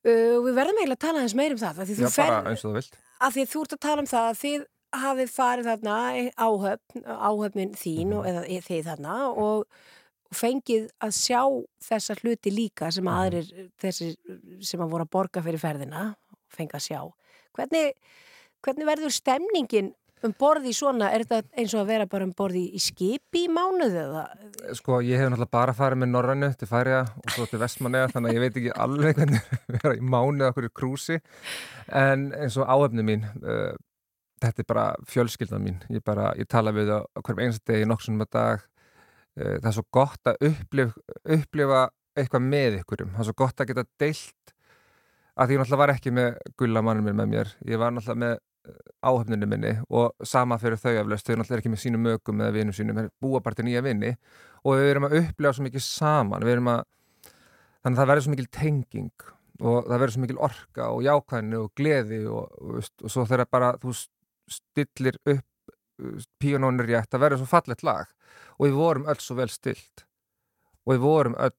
[0.00, 2.30] Uh, og við verðum eiginlega að tala aðeins meir um það, því Já, þú fer
[2.32, 3.00] bara eins og þú vilt.
[3.20, 4.66] Að því þú ert að tala um það að þið
[5.00, 5.96] hafið farið þarna
[6.34, 9.80] áhöfn, áhöfnin þín og, eða þið þarna og,
[10.34, 11.40] fengið að sjá
[11.82, 13.48] þessa hluti líka sem að aðrir
[13.82, 14.10] þessi
[14.62, 16.04] sem að voru að borga fyrir ferðina
[16.54, 17.00] fengið að sjá.
[17.58, 17.96] Hvernig,
[18.62, 19.90] hvernig verður stemningin
[20.26, 23.50] um borði svona, er þetta eins og að vera bara um borði í skipi í
[23.52, 24.24] mánuðu eða?
[24.78, 28.32] Sko, ég hef náttúrulega bara farið með Norrannu til Færiða og svo til Vestmanneja þannig
[28.32, 31.20] að ég veit ekki alveg hvernig vera í mánu eða okkur í krúsi.
[32.02, 33.72] En eins og áhefni mín uh,
[34.44, 35.80] þetta er bara fjölskyldan mín.
[35.92, 38.68] Ég bara, ég tala við á hverjum einasta degi nokksunum að dag.
[39.38, 40.94] Uh, það er svo gott að upplif,
[41.24, 44.54] upplifa eitthvað með ykkurum, það er svo gott að geta deilt.
[45.40, 48.40] Að ég náttúrulega var ekki með gullamannum minn með mér, ég var náttúrulega með
[49.00, 52.76] áhefninu minni og sama fyrir þau aflöst, þau náttúrulega ekki með sínum mögum eða vinum
[52.76, 54.14] sínum, þeir búa bara til nýja vinni
[54.64, 56.82] og við erum að upplega svo mikið saman við erum að,
[57.80, 59.26] þannig að það verður svo mikil tenging
[59.60, 63.50] og það verður svo mikil orka og jákvæðinu og gleði og, og, og svo þegar
[63.56, 63.96] bara þú
[64.50, 65.46] stillir upp
[66.40, 68.12] píanónir rétt, það verður svo fallet lag
[68.56, 70.04] og við vorum öll svo vel stilt
[70.84, 71.56] og við vorum öll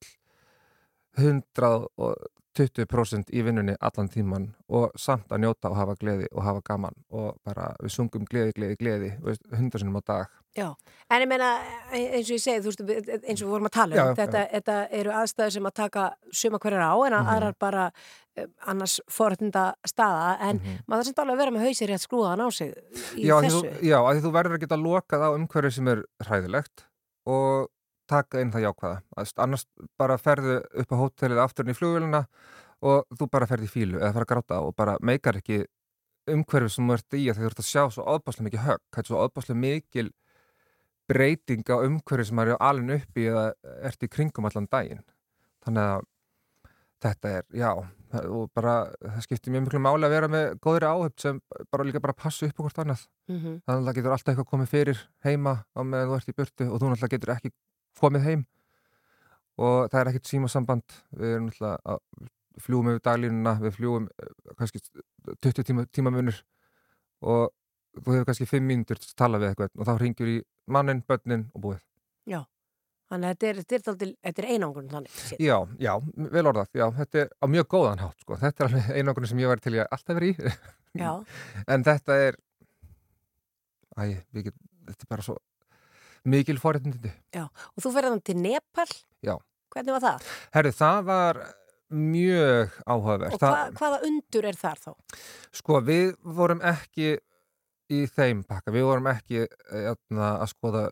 [2.57, 6.95] 120% í vinnunni allan tíman og samt að njóta og hafa gleði og hafa gaman
[7.09, 9.11] og bara við sungum gleði, gleði, gleði
[9.57, 10.25] hundarsinnum á dag.
[10.51, 10.67] Já,
[11.09, 11.49] en ég meina
[11.95, 14.41] eins og ég segi, þú veist, eins og við vorum að tala um Já, þetta,
[14.51, 16.03] þetta eru aðstæður sem að taka
[16.35, 17.29] suma hverjar á, en Mhm.
[17.35, 17.85] aðrar bara
[18.35, 22.43] eh, annars forrættinda staða en maður þarf samt alveg að vera með hausir rétt skrúðan
[22.43, 22.73] á sig
[23.15, 23.61] í já, af því þessu.
[23.63, 26.83] þú, já, því þú verður að geta lokað á umhverju sem er hræðilegt
[27.27, 27.69] og
[28.11, 29.25] taka inn það jákvæða.
[29.45, 29.67] Annars
[29.99, 32.23] bara ferðu upp á hótelið afturinn í flugvélina
[32.81, 35.63] og þú bara ferði í fílu eða fara að gráta og bara meikar ekki
[36.31, 39.07] umhverju sem þú ert í að þú ert að sjá svo óbáslega mikið högg, er
[39.09, 40.09] svo óbáslega mikil
[41.11, 43.47] breyting á umhverju sem maður er alveg upp í eða
[43.89, 45.03] ert í kringum allan daginn.
[45.65, 46.05] Þannig að
[47.01, 47.71] þetta er, já
[48.11, 51.37] og bara, það skiptir mjög miklu máli að vera með góðri áhöfn sem
[51.71, 53.05] bara líka bara passa upp okkur annað.
[53.29, 53.61] Mhm.
[53.65, 56.67] þannig að það getur alltaf eitthvað komið fyrir heima á meðan þú ert í burtu
[56.67, 57.51] og þú náttúrulega getur ekki
[57.99, 58.45] komið heim.
[59.61, 60.95] Og það er ekkert símasamband.
[61.17, 62.29] Við erum náttúrulega að
[62.61, 64.81] fljúum yfir daglínuna, við fljúum eh, kannski
[65.43, 66.39] 20 tíma, tímamunur.
[67.21, 67.51] Og
[67.99, 70.39] þú hefur kannski 5 mínútur til að tala við eitthvað og þá ringjur í
[70.71, 71.81] mannin, börnin og búið.
[72.29, 72.39] Já,
[73.11, 75.17] þannig að þetta er, er, þetta er einangun þannig.
[75.41, 75.91] Já, já,
[76.35, 79.43] vel orðað, já, þetta er á mjög góðan hátt, sko, þetta er alveg einangrun sem
[79.43, 80.53] ég var til ég alltaf verið í.
[81.71, 82.35] En þetta er
[83.95, 84.57] æ, við get,
[84.89, 85.37] þetta er bara svo
[86.25, 88.87] mikil forréttindi já, og þú ferðan til Nepal
[89.25, 89.35] Já.
[89.71, 90.23] Hvernig var það?
[90.53, 91.37] Herri, það var
[91.91, 93.33] mjög áhugavert.
[93.35, 94.91] Og hva, Það- hvaða undur er þar þá?
[95.51, 97.11] Sko, við vorum ekki
[97.91, 100.83] í þeim pakka, við vorum ekki jæna, að skoða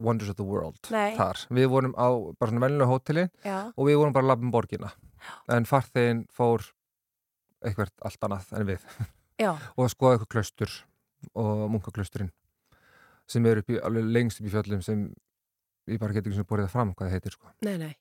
[0.00, 1.14] Wonders of the World Nei.
[1.16, 1.44] þar.
[1.54, 2.08] Við vorum á
[2.38, 4.92] bara svona vennilega hóteli Já, og við vorum bara að labba um borgina.
[5.48, 6.64] En farþegin fór
[7.64, 8.80] eitthvað allt annað en við
[9.40, 10.74] já, og skoða eitthvað klaustur
[11.34, 12.32] og munkaklausturinn
[13.30, 15.04] sem eru alveg lengst upp í fjöllum sem
[15.90, 17.52] ég bara getur ekki sem borðið það fram hvað það heitir sko.
[17.64, 17.94] nei, nei.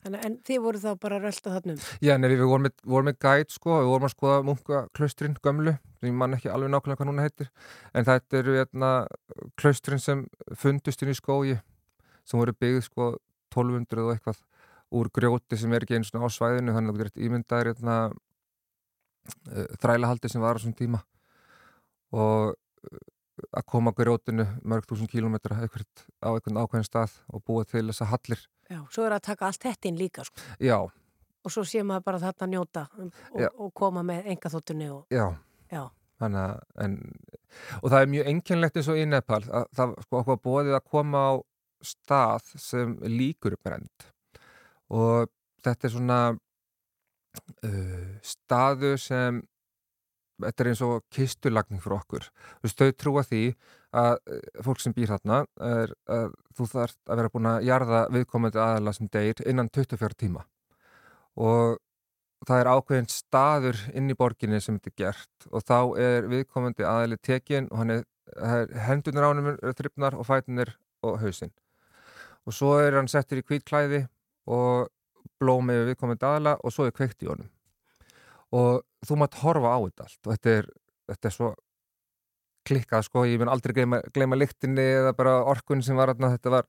[0.00, 1.80] Þannig, En þið voru þá bara rölda þarna um?
[2.00, 5.74] Já, nei, við vorum með, vorum með gæt sko, við vorum að skoða munkaklaustrin gömlu,
[5.98, 7.50] sem ég man ekki alveg nákvæmlega hvað núna heitir,
[7.92, 8.92] en þetta eru hérna,
[9.60, 10.22] klaustrin sem
[10.56, 11.58] fundust inn í skógi,
[12.24, 13.10] sem voru byggð sko
[13.52, 14.40] 1200 og eitthvað
[14.96, 18.00] úr grjóti sem er ekki eins og á svæðinu, þannig að þú getur ímyndaðir hérna,
[19.52, 21.04] uh, þrælahaldi sem var á þessum tíma.
[22.16, 22.56] Og
[23.50, 28.46] að koma grjótinu mörg þúsund kílómetra á einhvern ákveðin stað og búa til þessa hallir.
[28.70, 30.42] Já, svo er að taka allt þetta inn líka sko.
[30.62, 30.78] Já,
[31.44, 33.48] og svo sé maður bara þarna að njóta og, Já.
[33.56, 35.26] og koma með engaþóttunni og já.
[35.72, 35.84] já,
[36.20, 36.38] að,
[36.84, 36.96] en,
[37.80, 40.88] og það er mjög einkennlegt eins og í Nepal að það sko okkur bóðið að
[40.92, 41.32] koma á
[41.90, 44.08] stað sem líkur brend
[44.92, 45.30] og
[45.64, 46.20] þetta er svona
[47.64, 49.40] uh, staðu sem
[50.44, 52.26] þetta er eins og kistulagning fyrir okkur.
[52.60, 53.42] Þú veist, þau trúa því
[54.00, 58.00] að uh, fólk sem býr þarna er að þú þarf að vera búin að jarða
[58.14, 60.44] viðkomandi aðala sem deyr innan 24 tíma.
[61.40, 61.78] Og
[62.48, 66.86] það er ákveðin staður inn í borginni sem þetta er gert og þá er viðkomandi
[66.88, 70.74] aðali tekin og hann er, er hendunar ánum þryfnar og fætunir
[71.04, 71.52] og hausinn.
[72.48, 74.06] Og svo er hann settur í hvít klæði
[74.48, 74.88] og
[75.40, 77.50] blóm yfir viðkomandi aðla og svo er kveikt í honum
[78.56, 80.70] og þú mátt horfa á þetta allt og þetta er,
[81.12, 81.50] þetta er svo
[82.68, 86.54] klikkað sko, ég mun aldrei gleyma, gleyma lyktinni eða bara orkun sem var þarna, þetta
[86.54, 86.68] var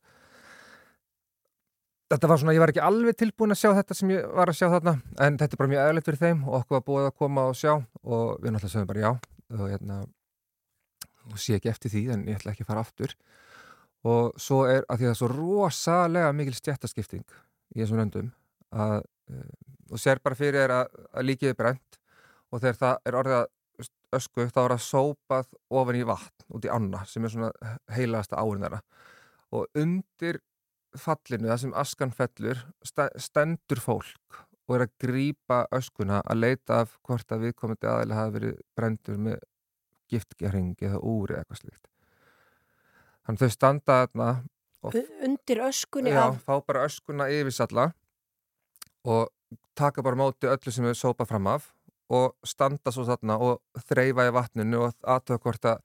[2.11, 4.57] þetta var svona, ég var ekki alveg tilbúin að sjá þetta sem ég var að
[4.59, 7.19] sjá þarna en þetta er bara mjög eðlilegt fyrir þeim og okkur var búið að
[7.21, 9.11] koma og sjá og við náttúrulega sögum bara já.
[9.51, 10.01] Og hérna
[11.29, 13.15] og sé ekki eftir því en ég ætla ekki að fara aftur.
[14.07, 17.25] Og svo er að því að það er svo rosalega mikil stjættaskipting
[17.75, 18.31] í þessum löndum
[18.71, 19.05] að,
[19.91, 21.99] og sér bara fyrir þér að, að líkið er brent
[22.51, 23.49] og þegar það er orðið
[24.15, 28.39] ösku þá er það sópað ofan í vatn út í anna sem er svona heilagasta
[28.39, 28.81] árin þeirra.
[29.55, 30.41] Og undir
[30.99, 36.97] fallinu, það sem askan fellur stendur fólk og er að grípa öskuna að leita af
[37.07, 39.39] hvort að viðkomandi aðeins hafi verið brendur með
[40.11, 41.87] giftgering eða úr eða eitthvað slíkt.
[43.25, 44.31] Þannig þau standa þarna
[45.21, 47.91] Undir öskunni já, af, fá bara öskuna yfirsalla
[49.05, 49.29] og
[49.75, 51.69] taka bara móti öllu sem við sópa fram af
[52.11, 55.79] og standa svo þarna og þreyfa í vatninu og aðtöða hvort að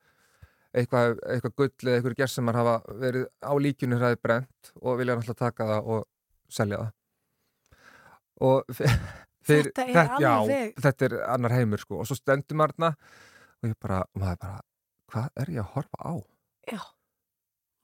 [0.77, 5.39] eitthvað, eitthvað gull eða eitthvað gersemar hafa verið á líkjunu hræði brent og vilja náttúrulega
[5.47, 6.03] taka það og
[6.53, 6.91] selja það.
[8.47, 12.01] Og fyrir, Þetta er já, alveg- þetta er annar heimur sko.
[12.03, 12.91] Og svo stendur maður þarna
[13.63, 14.59] og ég bara, maður bara
[15.15, 16.15] hvað er ég að horfa á?
[16.67, 16.81] já,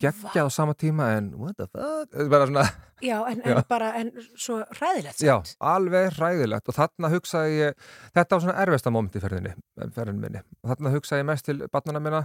[0.02, 2.16] Gekkja á sama tíma en what the fuck?
[2.32, 2.64] Bara svona
[3.02, 3.62] já, en, en Já.
[3.68, 8.92] bara, en svo hræðilegt Já, alveg hræðilegt og þarna hugsaði ég, þetta var svona erfesta
[8.94, 9.54] moment í ferðinni,
[9.96, 12.20] ferðin minni og þarna hugsaði ég mest til börnuna minna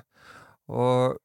[0.67, 1.17] og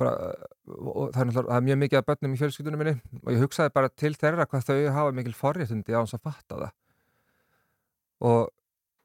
[0.00, 0.32] bara,
[0.68, 3.88] og það er, náttúrulega- mjög mikið af börnum í fjölskyldunum minni og ég hugsaði bara
[3.88, 6.74] til þeirra hvað þau hafa mikil forréttindi á hans að fatta það
[8.26, 8.50] og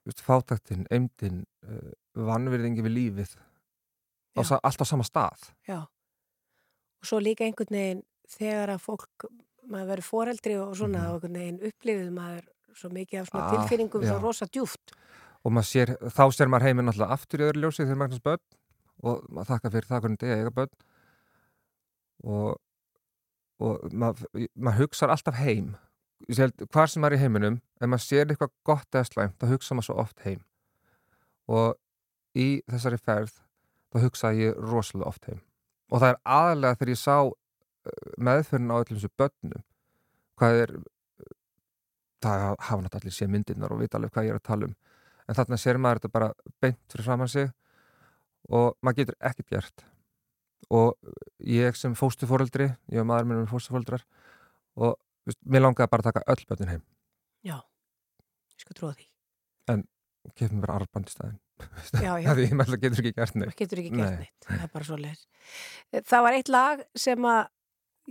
[0.08, 4.44] veist, fátæktin, eimdin uh, vannvirðingi við lífið á, Já.
[4.54, 5.82] sa- allt á sama stað Já.
[7.02, 9.26] Og svo líka einhvern veginn þegar að fólk,
[9.72, 11.10] maður verið foreldri og svona, Mhm.
[11.10, 14.08] og einhvern veginn upplifið maður svo mikið af svona Ah, tilfinningum já.
[14.12, 14.94] svo rosa djúft.
[15.44, 18.24] og maður sér, þá sér maður heiminn alltaf aftur í öðru ljósi þegar maður eignast
[18.24, 18.40] börn
[19.04, 20.70] og maður þakka fyrir það hvernig þetta er eiga börn
[22.24, 22.58] og,
[23.60, 25.76] og maður, maður hugsar alltaf heim
[26.30, 29.88] hvar sem er í heiminum ef maður sér eitthvað gott eða slæmt þá hugsa maður
[29.90, 30.44] svo oft heim
[31.50, 31.76] og
[32.38, 33.34] í þessari ferð
[33.92, 35.42] þá hugsaði ég rosalega oft heim
[35.92, 37.36] og það er aðalega þegar ég sá uh,
[38.18, 39.64] meðferðin á öllum þessu börnum.
[40.40, 40.74] Hvað er
[42.22, 44.76] það hafa náttúrulega allir sé myndirnar og vita alveg hvað ég er að tala um.
[45.28, 46.32] En þarna sér maður þetta bara
[46.64, 47.52] beint fyrir framann sig
[48.50, 49.86] og maður getur ekkert gert.
[50.72, 50.96] Og
[51.44, 54.06] ég sem fóstufóreldri ég og maður minn er fóstufóreldrar
[54.80, 54.98] og
[55.46, 56.84] mér langaði bara að taka öll börnin heim.
[57.46, 57.58] Já,
[58.54, 59.08] ég sko trúa því.
[60.38, 61.40] kefði mér bara arband í staðin
[62.02, 62.32] Já, já.
[62.38, 64.36] því alltaf getur ekki gert neitt getur ekki gert neitt.
[64.48, 65.22] Það er bara svo leir.
[66.12, 67.42] Það var eitt lag sem að,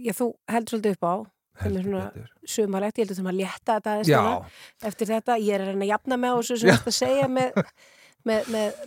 [0.00, 1.14] já, þú heldur svolítið upp á,
[2.48, 4.60] sumarlegt, ég heldur sem að létta þetta aðeins.
[4.90, 6.74] Eftir þetta, ég er að reyna að jafna með á þessu sem Já.
[6.76, 7.60] þetta að segja með,
[8.30, 8.80] með, með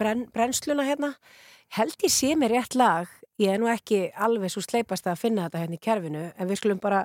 [0.00, 1.12] brenn, brennsluna hérna.
[1.74, 3.10] Held ég sé mér rétt lag,
[3.42, 6.60] ég er nú ekki alveg svo sleipast að finna þetta hérna í kerfinu, en við
[6.60, 7.02] skulum bara,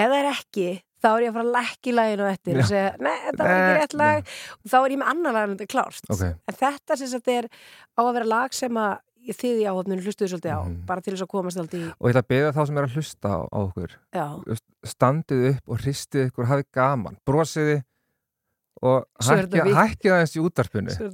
[0.00, 0.68] það er ekki,
[1.02, 2.68] þá er ég að fara að lækki laginu eftir og Já.
[2.72, 4.28] segja, nei, þetta var ekki rétt lag
[4.62, 6.04] og þá er ég með annar lag en þetta er klárt.
[6.14, 7.48] ok En þetta sem þetta er
[7.98, 8.92] á að vera lag sem að
[9.22, 10.78] ég þýði áhafninu hlustuðu svolítið á, Mhm.
[10.86, 12.84] bara til þess að komast alltaf í, og ég ætla að beða þá sem er
[12.88, 14.26] að hlusta á, á okkur já,
[14.82, 17.82] standið upp og hristið ykkur hafið gaman, brosiði
[18.82, 19.04] og
[19.38, 19.46] er
[19.78, 20.42] hækkið aðeins í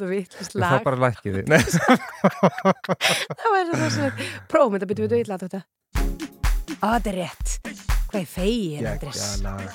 [0.07, 0.85] er vitlist það lag.
[0.89, 1.43] bara lækkiði
[2.49, 4.09] Það var þetta svo,
[4.49, 5.13] prófum þetta, byttum við
[5.45, 5.61] þetta.
[6.81, 7.68] Á, þetta er.
[8.09, 9.21] Hvað er fegin, Andris?
[9.37, 9.69] geggjalag.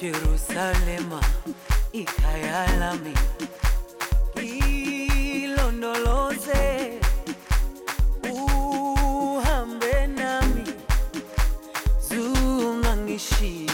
[0.00, 1.20] Jerusalema
[1.92, 3.14] ikhaya lami
[5.44, 6.64] ilondoloze
[8.32, 10.64] uhambe nami
[12.08, 13.73] zungangishilana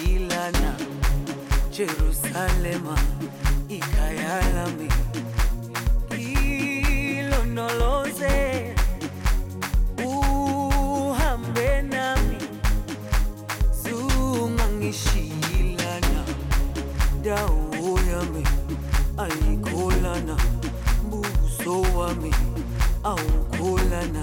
[1.80, 2.92] Jerusalema
[3.68, 4.88] ikhaya lami
[7.18, 8.36] ilondoloze
[10.04, 12.36] uhambe nami.
[13.82, 16.24] Zungangishilana
[17.24, 18.44] dawo yami
[19.18, 20.36] ayikholana
[21.10, 22.34] buso wami
[23.04, 24.22] awukholana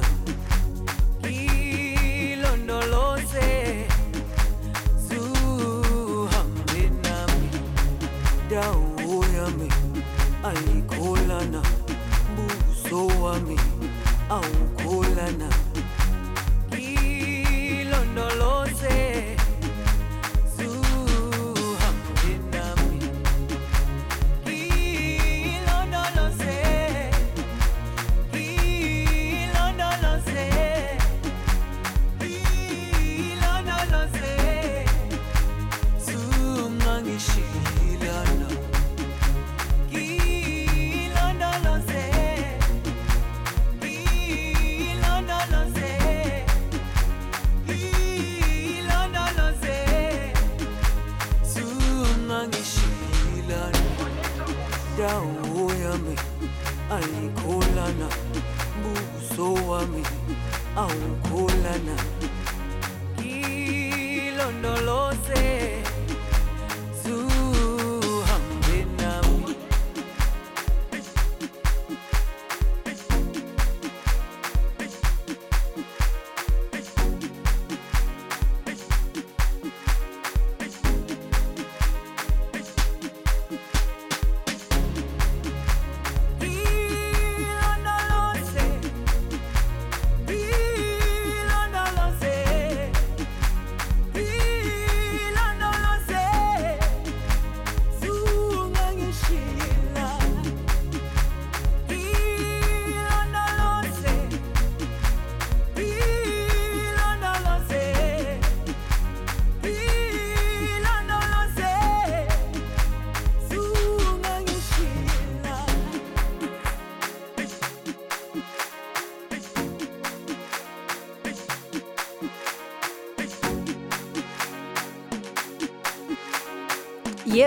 [13.45, 13.66] me.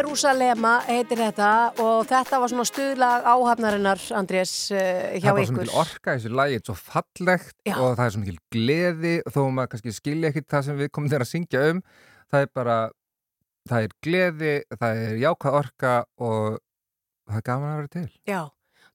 [0.00, 1.48] Jerúsalema heitir þetta
[1.82, 5.66] og þetta var svona stuðlag áhafnarinnar, Andrés, uh, hjá það er bara svo ykkur.
[5.66, 7.74] mikil orka í þessu lagi, þetta er svo fallegt Já.
[7.74, 11.12] og það er svo mikil gleði þó maður kannski skilja ekkit það sem við komum
[11.12, 11.84] þér að syngja um
[12.32, 12.78] það er bara,
[13.68, 16.58] það er gleði það er jákvæð orka og
[17.28, 18.42] það er gaman að vera til Já,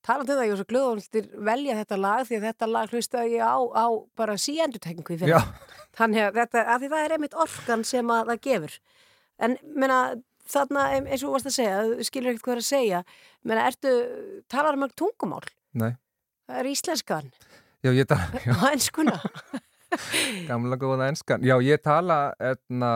[0.10, 2.74] talandi um það, ég var svo glöð og viltir velja þetta lag því að þetta
[2.74, 3.86] lag hlusta ég á, á
[4.18, 5.58] bara síendurtekningu í fyrir.
[5.96, 8.80] Þannig að þetta, að því það er einmitt orkan sem að það gefur.
[9.46, 10.00] En, menna,
[10.50, 13.04] þarna, eins og þú varst að segja, skilur ekkert hvað er að segja,
[13.44, 13.94] menna, ertu,
[14.52, 15.44] talar mörg tungumál?
[15.74, 15.92] nei,
[16.46, 17.30] Það er íslenskan.
[17.86, 19.16] Já ég tala já, og enskuna.
[20.50, 21.42] gamla góða enskan.
[21.46, 22.90] Já, ég tala etna,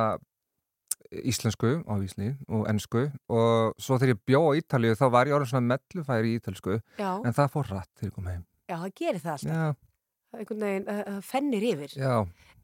[1.09, 3.07] íslensku á Ísli og ensku.
[3.33, 6.75] Og svo þegar ég bjó á Ítalíu þá var ég orðin svona mellufæri í ítalsku
[6.99, 8.43] Já, en það fór rætt þegar ég kom heim.
[8.69, 9.53] Já, það gerir það alltaf.
[9.55, 9.85] Já,
[10.29, 11.93] Það er einhvern veginn, það það fennir yfir.
[11.97, 12.11] já,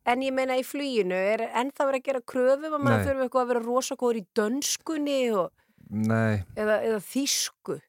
[0.05, 3.43] En ég meina í flýinu, er ennþá verið að gera kröfum að maður þurfi eitthvað
[3.45, 5.47] að vera rosakóður í dönskunni og,
[5.89, 6.43] nei.
[6.53, 7.79] eða, eða þýsku?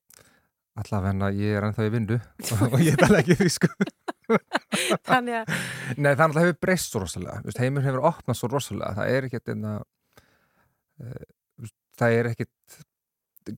[0.76, 2.18] allavega ég er ennþá í vindu
[2.72, 3.70] og ég tala ekki þýsku.
[5.06, 5.54] Þannig að,
[5.96, 7.54] Nei, það náttúrulega hefur breyst svo rosalega.
[7.62, 8.96] Heimur hefur opnað svo rosalega.
[8.98, 9.72] Það er ekkert einna,
[11.00, 12.80] uh, það er ekkert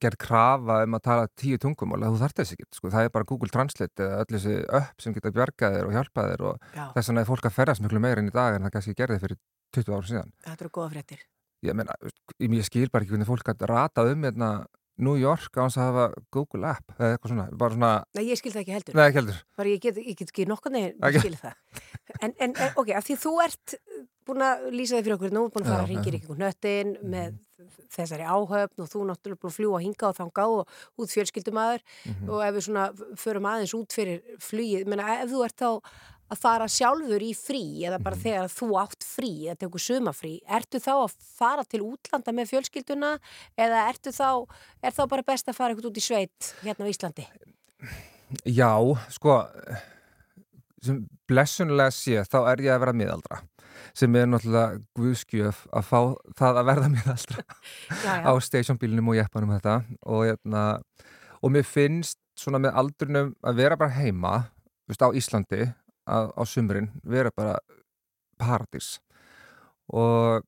[0.03, 2.91] gerð krafa um að tala tíu tungumál þú þarft þess ekkert, sko.
[2.93, 6.31] það er bara Google Translate eða öll þessi upp sem geta bjargað þér og hjálpað
[6.33, 8.75] þér og þess vegna er fólk að ferðast miklu meira inn í dag en það
[8.77, 9.41] kannski gerði fyrir
[9.77, 11.23] 20 ára síðan þetta eru góða fréttir.
[11.69, 11.97] ég meina,
[12.39, 14.51] ég skil bara ekki hvernig fólk að ratað um hérna,
[14.99, 18.39] New York á hans að hafa Google app eða eitthvað svona, bara svona, Nei, ég
[18.41, 18.97] skil það ekki heldur.
[18.99, 20.47] nei ekki heldur Bara ég get, ég get ekki
[20.99, 21.19] Ok.
[21.23, 21.55] skil það.
[22.19, 23.77] En, en, en ok, af því þú ert
[24.29, 26.95] búin að lýsa þig fyrir okkur, nú er búin að fara að ringir ykkur nöttin
[27.03, 27.39] með
[27.95, 32.29] þessari áhöfn og þú náttúrulega búin að fljúa hinga og þangað og út fjölskyldumæður Mhm.
[32.31, 32.85] og ef við svona
[33.17, 35.71] förum aðeins út fyrir flugið, menna ef þú ert þá
[36.29, 40.77] að fara sjálfur í frí eða bara þegar þú átt frí eða tekur sumafrí, ertu
[40.79, 43.15] þá að fara til útlanda með fjölskylduna
[43.57, 44.45] eða ertu þá,
[44.85, 47.25] er þá bara best að fara eitthvað út í sveit hérna á Íslandi?
[48.45, 48.77] Já,
[49.09, 49.39] sko
[50.85, 53.41] sem blessunlega sé þá er ég að vera miðaldra
[53.97, 56.01] sem er náttúrulega guðskjöf að fá
[56.39, 57.45] það að verða miðaldra
[58.05, 59.77] Já, á stationbílinum og jeppanum þetta.
[60.07, 60.65] Og, hérna,
[61.43, 64.35] og mér finnst svona með aldrinum að vera bara heima
[64.89, 65.65] veist, á Íslandi
[66.09, 67.59] að, á sumrin, vera bara
[68.39, 68.97] paradís.
[69.89, 70.45] Og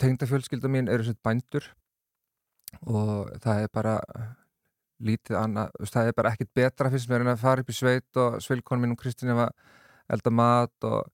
[0.00, 1.72] tengda fjölskylda mín eru svona bændur
[2.84, 3.94] og það er bara
[5.04, 8.38] lítið annað, það er bara ekkit betra fyrst en að fara upp í sveit og
[8.42, 9.50] svilkonu mín og Kristín hefa
[10.10, 11.06] elda mat og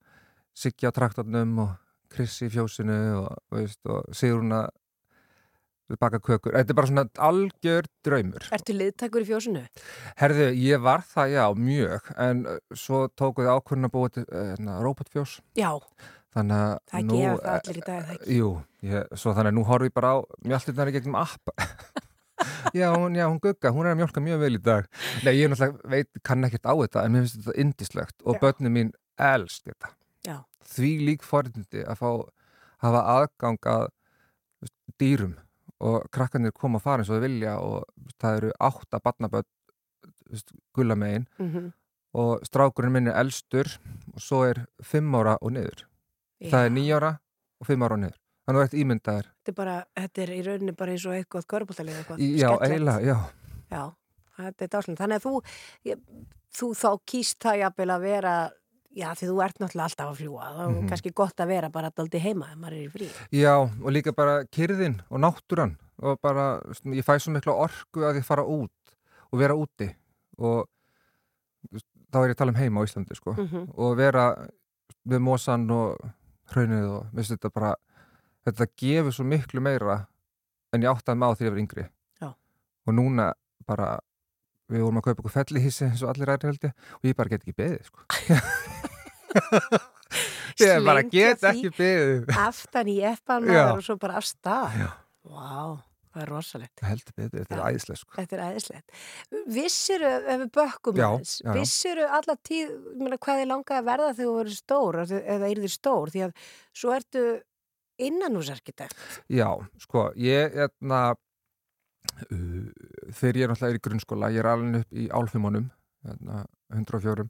[0.55, 1.75] Siggi á traktornum og
[2.15, 4.71] Krissi í fjósinu og, veist, og Sigrun að
[6.01, 6.55] baka kökur.
[6.55, 8.47] Þetta er bara svona algjör draumur.
[8.55, 9.65] Ertu liðtakur í fjósinu?
[10.21, 15.41] Herðu, ég var það, já, mjög en uh, svo tókuði ákvörðin að búa uh, robotfjós.
[15.59, 15.75] Já,
[16.35, 18.39] Þannig að það nú, gera það allir í dag, það ekki?
[18.41, 18.49] Jú,
[18.89, 20.17] ég, svo þannig að nú horfum ég bara á
[20.51, 21.53] mjöltirnar í gegnum app
[22.75, 24.89] já, hún, já, hún gugga, hún er að mjölka mjög vel í dag.
[25.25, 28.41] Nei, ég náttúrulega veit, kann ekkert á þetta en mér finnst þetta indislegt og Já.
[28.43, 29.93] börnin mín elst þetta.
[30.25, 30.37] Já.
[30.75, 32.09] því lík forðindi að fá
[32.85, 33.87] hafa aðgang að
[35.01, 35.35] dýrum
[35.85, 39.51] og krakkarnir koma að fara eins og þau vilja og það eru átta barnaböld
[40.75, 41.73] gulla megin Mm
[42.15, 43.67] og strákurinn minn er elstur
[44.15, 45.81] og svo er fimm ára og niður.
[46.47, 47.09] Það er nýjára
[47.59, 50.43] og fimm ára og niður þannig að ert ímyndaður Þetta er, bara, þetta er í
[50.47, 53.17] rauninni bara eins og eitthvað körbóltalið eitthvað já, eiginlega, já
[53.75, 53.85] Já,
[54.39, 54.97] þetta er dáslinn.
[54.99, 55.33] Þannig að þú,
[55.89, 55.99] ég,
[56.55, 58.35] þú þá kýst það jafnvel að vera,
[58.95, 60.45] já því þú ert náttúrulega alltaf að fljúa.
[60.55, 60.89] Það er Mhm.
[60.93, 63.09] kannski gott að vera bara daldi heima ef maður er í frí.
[63.33, 68.17] Já, og líka bara kyrðin og náttúran og bara, ég fæ svo mikla orku að
[68.21, 68.71] ég fara út
[69.33, 69.89] og vera úti
[70.39, 70.69] og
[72.13, 73.73] þá er ég að tala um heima á Íslandi sko Mhm.
[73.77, 74.49] og vera
[75.09, 75.99] við mosan og
[76.53, 77.07] hraunið og
[78.45, 79.97] þetta gefur svo miklu meira
[80.75, 81.85] en ég áttaði með á því að var yngri
[82.23, 82.29] Já.
[82.89, 83.27] og núna
[83.69, 83.89] bara
[84.73, 87.33] við vorum að kaupa okkur fellihísi eins og allir ræðir held ég og ég bara
[87.35, 88.01] get ekki beðið sko
[90.63, 93.65] ég bara get ekki beðið aftan í eppan Já.
[93.75, 94.77] og svo bara af stað.
[95.25, 95.81] Vá,
[96.15, 97.67] það er rosalegt heldur beðið, þetta er Já.
[97.73, 98.89] æðislega sko Þetta er æðislegt.
[99.57, 101.55] Vissiru, ef við bökkum Já, aðeins, já, já.
[101.59, 102.69] vissiru alla tíð,
[103.17, 106.33] hvað þið langaði að verða þegar þú verður stór, eða- eða yrðir stór, því að
[106.83, 107.25] svo ertu
[107.99, 108.99] innanúsarkitekt.
[109.33, 109.49] Já,
[109.83, 112.67] sko, ég etna, uh,
[113.15, 115.71] þegar ég er náttúrulega er í grunnskóla, ég er alveg upp í álfimunum,
[116.05, 117.29] hérna, 104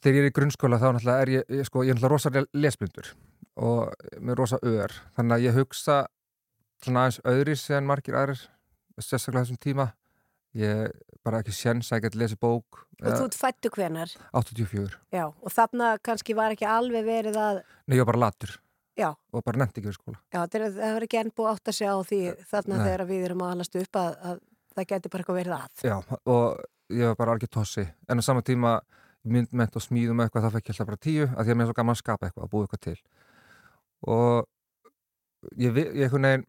[0.00, 2.46] þegar ég er í grunnskóla þá náttúrulega er ég, ég sko, ég er náttúrulega rosa
[2.56, 3.10] lesblindur
[3.54, 4.94] og með rosa ör.
[5.16, 5.98] Þannig að ég hugsa
[6.84, 8.40] svona aðeins öðris en margir aðrir
[8.98, 9.90] sérstaklega þessum tíma.
[10.54, 10.90] Ég
[11.26, 15.24] bara ekki séns að ég geti lesið bók Og þú ert fættu hvenar, 84, já,
[15.26, 18.54] og þarna kannski var ekki alveg verið að, nei ég var bara latur
[18.98, 20.18] já, og bara nefndi ekki við skóla.
[20.32, 22.20] Já, það er- það var ekki enn búið átt að segja á því
[22.50, 22.84] þarna Nei.
[22.86, 24.36] þegar við erum að alast upp að, að
[24.74, 25.70] það geti bara eitthvað verið að.
[25.84, 26.46] Já, og
[26.94, 27.84] ég var bara algjör tossi.
[28.08, 28.72] En á sama tíma
[29.24, 31.70] myndment og smíðum eitthvað þá fekk ég alltaf bara tíu að því að mér er
[31.70, 32.98] svo gaman að skapa eitthvað, að búa eitthvað til.
[34.04, 34.34] Og
[35.56, 36.46] ég, einhvern veginn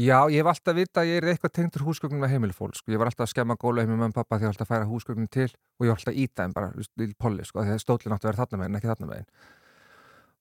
[0.00, 3.00] já, ég hef alltaf vita að ég er eitthvað tengdur húsgögnum með heimilfólk, sko, ég
[3.00, 4.70] var alltaf að skemma góla heim með pappa því að ég var alltaf
[9.10, 9.24] að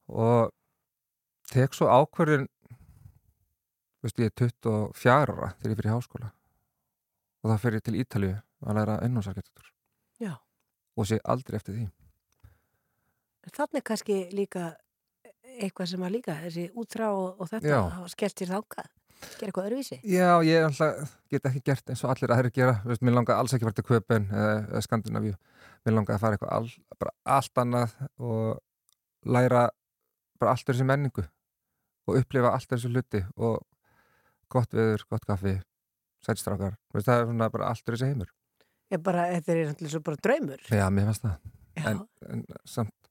[0.10, 0.50] og
[1.50, 2.48] tek svo ákvörðin
[4.00, 6.30] þú veist, ég er 24 ára þegar ég fyrir háskóla.
[7.40, 8.36] Og það fyrir til Ítalíu
[8.66, 9.72] að læra ennúsarkitektur
[10.20, 10.36] Já.
[10.96, 11.88] og sé aldrei eftir því.
[13.56, 14.74] Þannig kannski líka
[15.60, 18.90] eitthvað sem að líka, þessi útrá og, og þetta hafa skellt sér þákað,
[19.40, 19.98] gera eitthvað öðruvísi.
[20.04, 22.76] Já, ég alltaf get ekki gert eins og allir aðrir gera.
[22.86, 25.36] Veist, mér langaði alls ekki að fara til Köpen eða, Skandinavíu.
[25.88, 29.66] Mér langaði að fara eitthvað all, bara allt annað og læra
[30.40, 31.26] bara allt þessi menningu
[32.10, 33.60] og upplifa allt þessi hluti og
[34.50, 35.56] gott veður, gott kaffi
[36.26, 38.32] sælstrákar, það er svona bara allt þessi heimur.
[38.90, 40.64] Ég bara, þetta er náttúrulega svo bara draumur.
[40.74, 41.54] Já, mér fannst það,
[41.86, 42.02] en,
[42.34, 43.10] en samt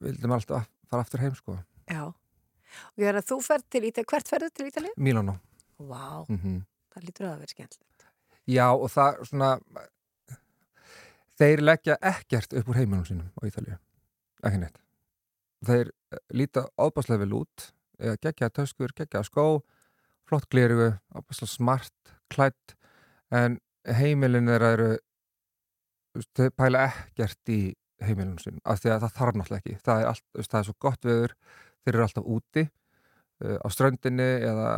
[0.00, 1.56] vildum alltaf af- fara aftur heim sko.
[1.90, 2.04] Já.
[2.94, 4.94] Og ég er að þú ferð til Ítalið, hvert ferðu til Ítalið?
[5.00, 5.34] Milano
[5.78, 6.60] Vá, mm
[6.94, 8.06] það lítur að vera skemmtilegt.
[8.48, 9.50] Já, og það svona
[11.38, 13.76] þeir leggja ekkert upp úr heiminum sínum á Ítalíu,
[14.42, 14.78] ekki neitt.
[15.68, 17.68] Þeir eh, líta ábáslega vel út
[17.98, 19.62] geggja töskur, geggja skó
[20.28, 22.76] flott ábáslega smart klætt,
[23.30, 24.88] en heimilin þeirra eru
[26.36, 27.60] þau pæla ekkert í
[28.04, 29.78] heimilinu sínum, af því að það þarf náttúrulega ekki.
[29.84, 31.34] Það er, allt, það er svo gott veður
[31.82, 34.68] þeir eru alltaf úti uh, á ströndinni eða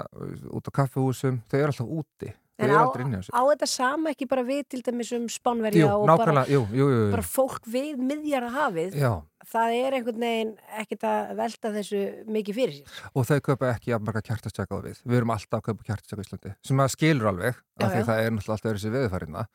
[0.57, 2.85] út á kaffehúsum þau eru alltaf úti, En á,
[3.33, 7.03] á þetta sama ekki bara við til dæmis um Spánverja og bara, jú, jú, jú,
[7.15, 9.13] bara fólk við miðjara hafið, Já,
[9.53, 10.53] það er einhvern veginn
[10.83, 12.03] ekkert að velta þessu
[12.37, 13.01] mikið fyrir sér.
[13.15, 15.03] og þau kaupa ekki að marga kjartastjaka á við.
[15.07, 18.09] Við erum alltaf að kaupa kjartastjaka í Íslandi, sem maður skilur alveg, af því já.
[18.11, 19.47] það er náttúrulega alltaf þessi veðurfærinna,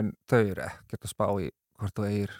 [0.00, 2.36] en þau eru ekkert að spá í hvort þú eigir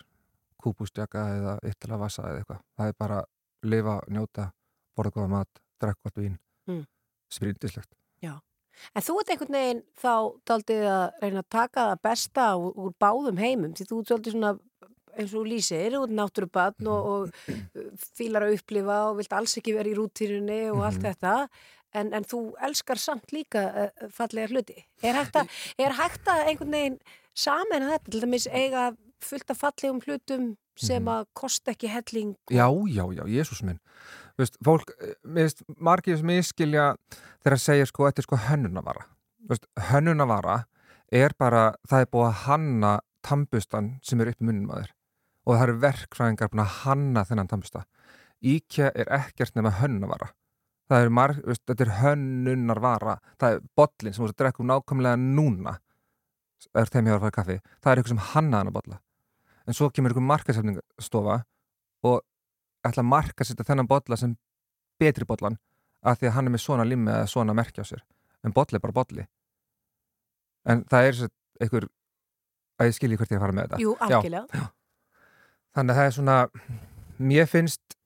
[0.63, 2.61] kúbústjaka eða yttilega vasa eða eitthvað.
[2.79, 3.19] Það er bara
[3.67, 4.51] lifa, njóta,
[4.97, 6.85] borða góða mat, drekka gott vín, Mm.
[8.95, 10.13] En þú ert einhvern veginn þá
[10.51, 14.53] daldið að reyna að taka það besta úr, báðum heimum því þú ert svolítið svona
[15.17, 17.87] eins og lýsir út náttúrubann og, og uh,
[18.19, 21.07] fílar að upplifa og vilt alls ekki vera í rútýrunni og allt Mhm.
[21.09, 21.49] þetta
[21.97, 24.85] en, en þú elskar samt líka uh, fallega hluti.
[25.03, 25.49] Er hægt, að,
[25.81, 26.99] er hægt að einhvern veginn
[27.37, 28.91] saman þetta til dæmis eiga
[29.25, 31.09] fullt af fallegum hlutum sem Mhm.
[31.09, 33.81] að kosta ekki helling Já, já, já, Jésús minn.
[34.37, 36.95] Veist, fólk, eh, veist, margir sem miskilja
[37.41, 39.07] þegar að segja sko, þetta er sko hönnunavara.
[39.49, 40.57] Veist, hönnunavara
[41.13, 44.93] er bara, það er búið að hanna tambustan sem er upp í munnum að þér
[45.47, 47.85] og það eru verkfræðingar búin að hanna þennan tambusta.
[48.43, 50.33] Íkja er ekkert nema hönnunavara.
[50.91, 53.17] Það er marg, veist, þetta er hönnunarvara.
[53.41, 55.77] Það er bollin sem þú ert að drekka um nákvæmlega núna
[56.77, 57.57] er þeim hjá að fara kaffi.
[57.81, 58.99] Það er eitthvað sem hannaði hann að bolla.
[59.67, 61.37] En svo kemur einhver markasefningastofa
[62.07, 62.21] og
[62.91, 64.37] ætla að marka setja þennan bolla sem
[65.01, 65.59] betri bollan
[66.07, 68.03] af því að hann er með svona limmi eða svona merkja á sér.
[68.47, 69.25] En bolli er bara bolli.
[70.67, 71.21] En það er
[71.65, 71.87] einhver
[72.81, 73.81] að ég skilji hvert ég er að fara með þetta.
[73.83, 74.67] Jú, Já, algjörlega.
[75.77, 76.37] þannig að það er svona
[77.19, 77.97] mér finnst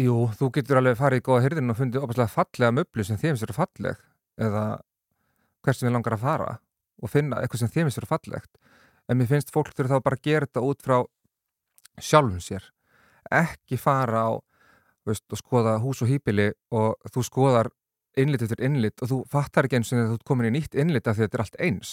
[0.00, 3.42] jú, þú getur alveg farið í góða hyrðin og fundið opaslega fallega möblu sem finnst
[3.46, 4.02] eru falleg
[4.40, 4.64] eða
[5.64, 6.50] hvert sem við langar að fara
[7.00, 8.52] og finna eitthvað sem finnst eru fallegt.
[9.08, 10.98] En mér finnst fólk þurfa þá bara að gera þetta út frá
[12.00, 12.68] sjálfum sér
[13.30, 14.32] ekki fara á
[15.06, 17.70] veist, og skoða hús og hýpili og þú skoðar
[18.18, 21.06] innlit eftir innlit og þú fattar ekki eins og þú ert komin í nýtt innlit
[21.06, 21.92] af því þetta er allt eins.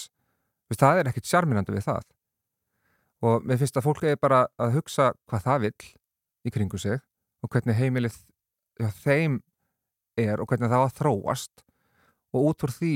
[0.68, 2.08] Veist, það er ekkit sjarminandi við það.
[3.28, 5.92] Og mér finnst að fólk er bara að hugsa hvað það vill
[6.48, 7.00] í kringu sig
[7.44, 8.18] og hvernig heimilið
[8.82, 9.40] já, þeim
[10.18, 11.64] er og hvernig það að þróast.
[12.36, 12.94] Og út úr því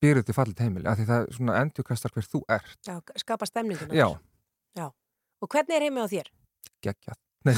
[0.00, 3.46] byrjuð til fallit heimili, af því það er svona endurkastar hver þú ert, Já, skapa
[3.48, 3.94] stemninguna.
[3.94, 4.86] já,
[5.40, 6.26] Og hvernig er heimi á þér?
[6.84, 7.18] Geggjað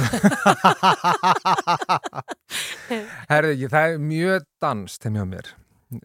[3.33, 5.49] Herði, ég, það er mjög danst heim hjá mér.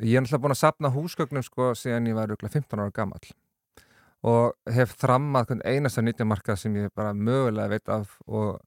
[0.02, 3.28] Ég er náttúrulega búin að sapna húsgögnum sko síðan ég var örugglega 15 ára gamall
[4.28, 8.58] og hef þrammað einasta nýttjamarkað sem ég bara mögulega veit af og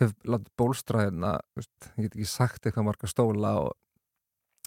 [0.00, 3.72] hef látið bólstraðina, veist, ég get ekki sagt eitthvað marga stóla og,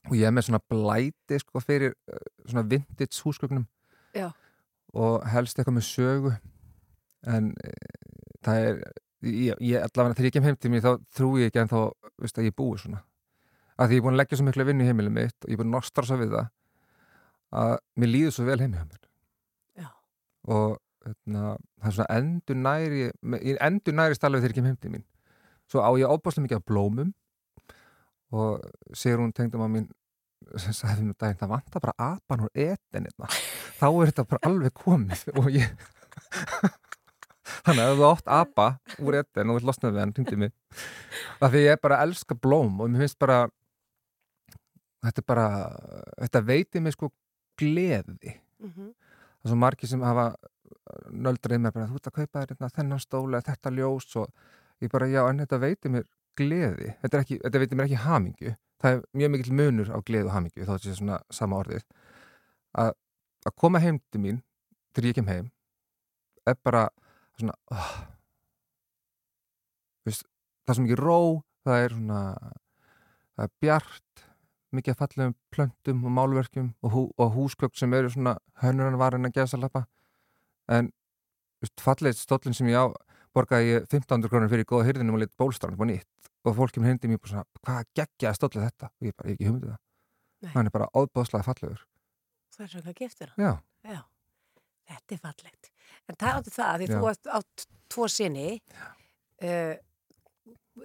[0.08, 3.66] og ég er með svona blæti sko fyrir eh, svona vintage húsgögnum
[4.18, 4.32] Já.
[4.95, 6.32] og helst eitthvað með sögu
[7.30, 7.74] en e,
[8.46, 8.82] það er
[9.26, 11.80] ég, ég allavega þegar ég kem heim til mér þá trú ég ekki en þá
[12.22, 13.04] veist, að ég búi svona.
[13.80, 15.56] Að því ég er búin að leggja svo miklu vinnu í heimilið mitt og ég
[15.56, 16.50] er búin að nostra svo við það
[17.60, 19.06] að mér líður svo vel heimi hjá mér.
[19.80, 19.90] Já.
[20.56, 24.82] og hérna, það er svona endur næri ég endur næri stalveg þegar ég kem heim
[24.82, 25.08] til mín.
[25.70, 27.14] Svo á ég óbáslega mikið af blómum
[28.36, 28.60] og
[28.94, 29.88] segir hún tengdum að mín
[30.58, 33.08] sem sagði mér daginn, það vantar bara apan úr etin
[33.80, 35.74] þá er þetta bara alveg komið og ég
[37.68, 38.68] þannig að ef þú átt apa
[39.00, 40.54] úr etin og vill losna við hann, hringdi mig.
[41.39, 43.39] Af því ég bara elska blóm og mér finnst bara
[45.06, 45.47] þetta er bara
[46.20, 47.12] þetta veitir mig sko
[47.60, 48.38] gleði.
[48.60, 48.93] Mm -hmm.
[49.39, 50.36] það er svo margir sem hafa
[51.10, 54.28] nöldrað mér bara, þú ert að kaupa þér hérna, þennan stóla, þetta ljós og
[54.82, 56.06] ég bara, já, en þetta veitir mér
[56.39, 56.95] gleði.
[57.02, 58.56] Þetta, ekki, þetta veitir mér ekki hamingju.
[58.80, 61.86] Það er mjög mikill munur á gleði og hamingju þá er þetta svona sama orðið.
[62.80, 62.93] Að,
[63.45, 64.41] að koma heim til mín
[64.93, 65.52] þegar ég kem heim
[66.47, 66.88] er bara
[67.40, 67.92] svona oh,
[70.08, 70.26] veist,
[70.66, 71.20] það er svo mikið ró
[71.68, 74.26] það er svona það er bjart
[74.76, 79.34] mikið að fallegum plöntum og málverkjum og, hú, og húsgögn sem eru svona hönnurinn að
[79.34, 79.86] geða salapa
[80.70, 80.92] en
[81.82, 82.86] fallegið stóllin sem ég á
[83.36, 86.96] borgaði ég 1500 krónir fyrir góða hyrðinum og lit bólstrand på nýtt og fólki mér
[86.96, 88.90] hindi mér bara svona, hvað geggjaði stóllið þetta?
[88.90, 89.76] Og ég bara, ég ekki humdið Nei.
[89.76, 90.54] það.
[90.56, 91.82] Hann er bara óbóðslega fallegur.
[92.56, 93.34] Það er svona giftur.
[93.38, 93.52] já,
[93.84, 94.00] Já,
[94.90, 95.72] þetta er fallegt.
[96.10, 96.96] En það áttu það, því Já.
[96.98, 98.50] þú átt, átt tvo sinni,
[99.46, 99.74] uh,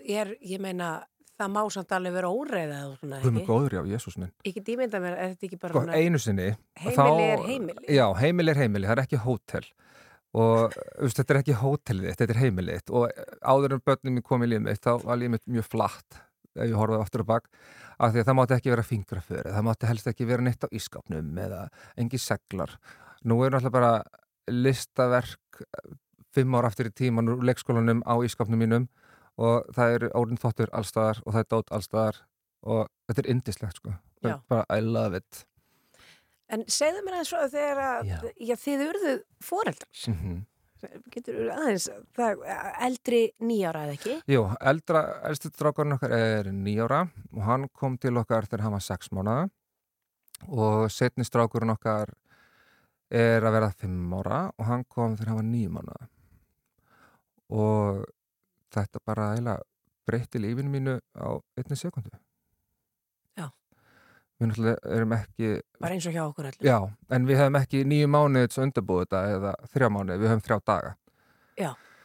[0.04, 0.90] er, ég meina,
[1.38, 3.50] það má samt alveg vera óreiða og svona, Guð mig ekki?
[3.50, 6.50] góður, já, Jésús minn Ekki dýmynda mér, er þetta ekki bara sko, svona, einu sinni
[6.78, 7.86] heimili er heimili?
[7.96, 9.66] já, heimili er heimili, það er ekki hótel
[10.34, 14.46] og veist, þetta er ekki hótelið þetta er heimilið og áður en börnum mín kom
[14.46, 16.20] í lífið mitt þá var lífið mitt mjög flatt
[16.54, 17.50] ef ég horfaði aftur og bak
[17.98, 20.68] af því að það mátti ekki vera fingraföri, það mátti helst ekki vera neitt á
[20.74, 21.64] ískapnum eða
[21.98, 22.78] engi seglar
[23.24, 23.92] nú er náttúrulega bara
[24.50, 25.64] listaverk
[26.34, 28.88] fimm ár aftur í tíman úr leikskólanum á ískapnum mínum
[29.40, 32.22] og það eru órin þóttur allstaðar og það er dót allstaðar
[32.64, 33.94] og þetta er indislegt sko
[34.24, 34.38] Já.
[34.48, 35.44] bara I love it
[36.52, 38.18] En segðu mér aðeins svo þegar að, Já.
[38.36, 40.42] já, þið urðu foreldrar, mm
[41.12, 44.16] getur aðeins, það er eldri nýjára eða ekki?
[44.30, 48.84] Jú, eldra, elstu strákurinn okkar er nýjára og hann kom til okkar þegar hann var
[48.84, 49.46] sex mánuða
[50.50, 52.12] og setni strákurinn okkar
[53.14, 56.08] er að vera fimm ára og hann kom þegar hann var níu mánuða
[57.54, 58.04] og
[58.74, 59.62] þetta bara eiginlega
[60.08, 62.10] breytti lífinu mínu á einni sekundu.
[63.38, 63.46] Já.
[64.40, 65.50] Við náttúrulega erum ekki,
[65.80, 66.66] Bara eins og hjá okkur öllum.
[66.66, 66.78] já,
[67.14, 67.84] en við hefum ekki
[68.50, 70.94] til að undirbúið þetta eða þrjá mánuðið, við höfum þrjá daga.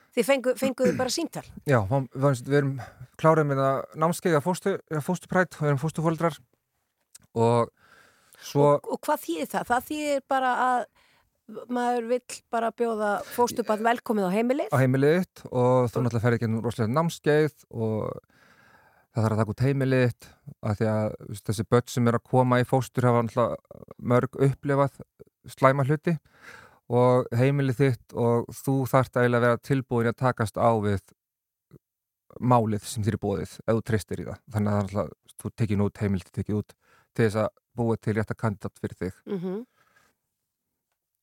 [0.09, 1.43] Þið fengu, fenguðu bara síntal.
[1.69, 2.71] Já, við, erum
[3.21, 4.71] klárið með það námskeiða fóstu,
[5.05, 6.39] fóstuprætt, við erum fóstufóldrar
[7.37, 7.69] og
[8.41, 9.67] svo, Og, og hvað þýðir það?
[9.69, 10.85] Það þýðir bara að
[11.73, 14.69] maður vill bara bjóða fóstubann velkomið á heimilið.
[14.69, 18.19] á heimilið og þú náttúrulega ferði ekki rosalega námskeið og
[19.09, 20.27] það þarf að taka út heimilið
[20.61, 21.15] af því að
[21.49, 24.99] þessi börn sem er að koma í fóstur hafa náttúrulega mörg upplifað
[25.49, 26.13] slæma hluti
[26.89, 31.01] og heimilið þitt og þú þarft eiginlega að vera tilbúin að takast á við
[32.39, 35.83] málið sem þér er bóðið ef þú treystir í það þannig að það þú tekið
[35.85, 36.75] út heimilið tekið út
[37.19, 37.49] til þess að
[37.79, 39.19] búa til rétta kandidat fyrir þig.
[39.29, 39.59] Mm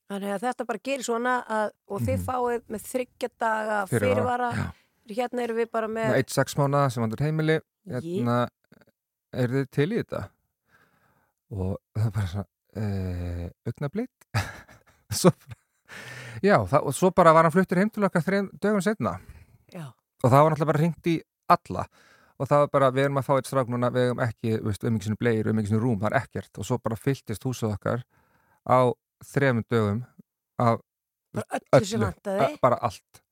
[0.06, 2.26] Þannig að þetta bara gerir svona að, og þið Mhm.
[2.28, 4.66] fáið með þryggja daga Fyrirvara, já.
[5.16, 6.12] Hérna erum við bara með...
[6.20, 7.56] eitt sex mánuða sem vandur heimili.
[7.90, 8.36] Hérna,
[9.34, 10.20] er þið til í þetta?
[11.50, 14.26] Og það er bara svona e, augnablík
[15.20, 15.58] svo bara
[16.42, 19.16] já, það, og svo bara var hann fluttur heim til okkar þreim dögum setna
[19.72, 19.86] Já.
[20.22, 21.14] og það var náttúrulega bara hringt í
[21.48, 21.86] alla
[22.36, 24.84] og það var bara, við erum að fá eitt strák núna við erum ekki, veist,
[24.84, 26.52] um ekki sinni bleir, um ekki sinni rúm það er ekkert.
[26.60, 28.04] Og svo bara fylltist húsið okkar
[28.68, 28.78] á
[29.24, 30.02] þremum dögum
[30.60, 30.82] af
[31.76, 32.10] öllu
[32.62, 33.22] bara allt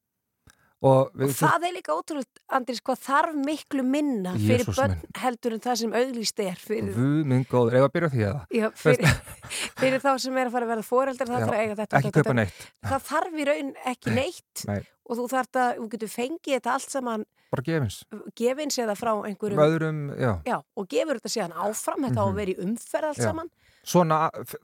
[0.85, 5.15] og Og það er líka ótrúlega, Andris, hvað þarf miklu minna fyrir Jesús börn minn.
[5.23, 8.43] heldur en það sem auglýst er fyrir, Guð minn góður, ef að byrja því eða
[8.59, 9.15] já, fyrir,
[9.81, 12.01] fyrir þá sem er að fara að verða foreldrar, það Já, þarf að eiga þetta.
[12.03, 15.89] ekki kaupa neitt, Það þarf í raun ekki neitt nei, og þú þarf að, þú
[15.97, 17.25] getur fengið þetta allt saman
[17.55, 17.97] bara gefins
[18.35, 22.39] gefins eða frá einhverjum, öðrum, já, já, og gefur þetta síðan áfram, þetta á að
[22.43, 23.25] vera í umferð allt Mhm.
[23.25, 23.31] Já.
[23.31, 23.51] saman.
[23.85, 24.19] svona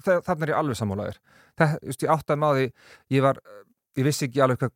[0.04, 1.18] þa- þarna er ég alveg sammálaður
[1.60, 2.70] það, ég áttaði maður því
[3.16, 3.40] ég var,
[4.00, 4.72] ég vissi ekki alveg hvað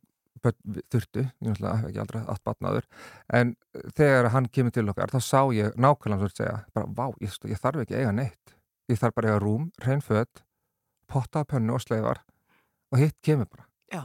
[0.53, 2.87] þurftu, ég náttúrulega hef ekki aldrei allt batnaður,
[3.33, 3.53] en
[3.97, 7.37] þegar hann kemur til okkar, þá sá ég nákvæmlega svo að segja, bara, vá, ég,
[7.51, 8.55] ég þarf ekki eiga neitt,
[8.91, 10.43] ég þarf bara eiga rúm reyn föt,
[11.07, 12.23] potta pönnu og sleifar
[12.93, 13.65] og hitt kemur bara.
[13.93, 14.03] Já.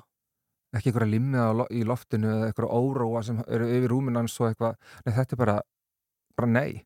[0.76, 4.51] ekki einhverja limmið á lo- í loftinu eða einhverja óróa sem eru yfir rúminans og
[4.51, 4.76] eitthvað,
[5.07, 5.57] nei þetta er bara
[6.36, 6.84] bara nei,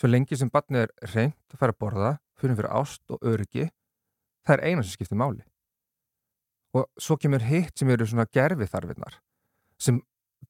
[0.00, 3.68] svo lengi sem barnið er reynd að fara að borða fyrir fyrir ást og öryggi
[4.46, 5.42] það er eina sem skiptir máli
[6.76, 9.20] og svo kemur hitt sem eru svona gerfi þarfinnar
[9.80, 10.00] sem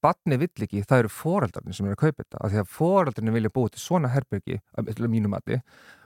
[0.05, 3.35] barnið vill ekki, það eru foreldrarnir sem eru að kaupa þetta, af því að foreldrarnir
[3.35, 5.61] vilja búið til svona herbergi, að mínum mati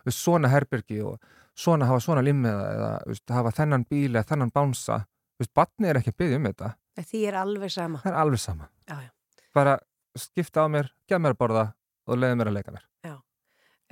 [0.09, 1.19] svona herbergi og
[1.59, 5.03] svona hafa svona limmiða eða veist, hafa þennan bíl eða þennan bánsa
[5.41, 6.71] veist, barnið er ekki að byggja um þetta.
[7.03, 8.01] Því er alveg sama.
[8.09, 8.71] er alveg sama.
[8.89, 9.11] Já, já.
[9.55, 9.77] bara
[10.19, 11.67] skipta á mér, gef mér að borða
[12.07, 12.87] og leiði mér að leika mér.
[13.05, 13.15] Já,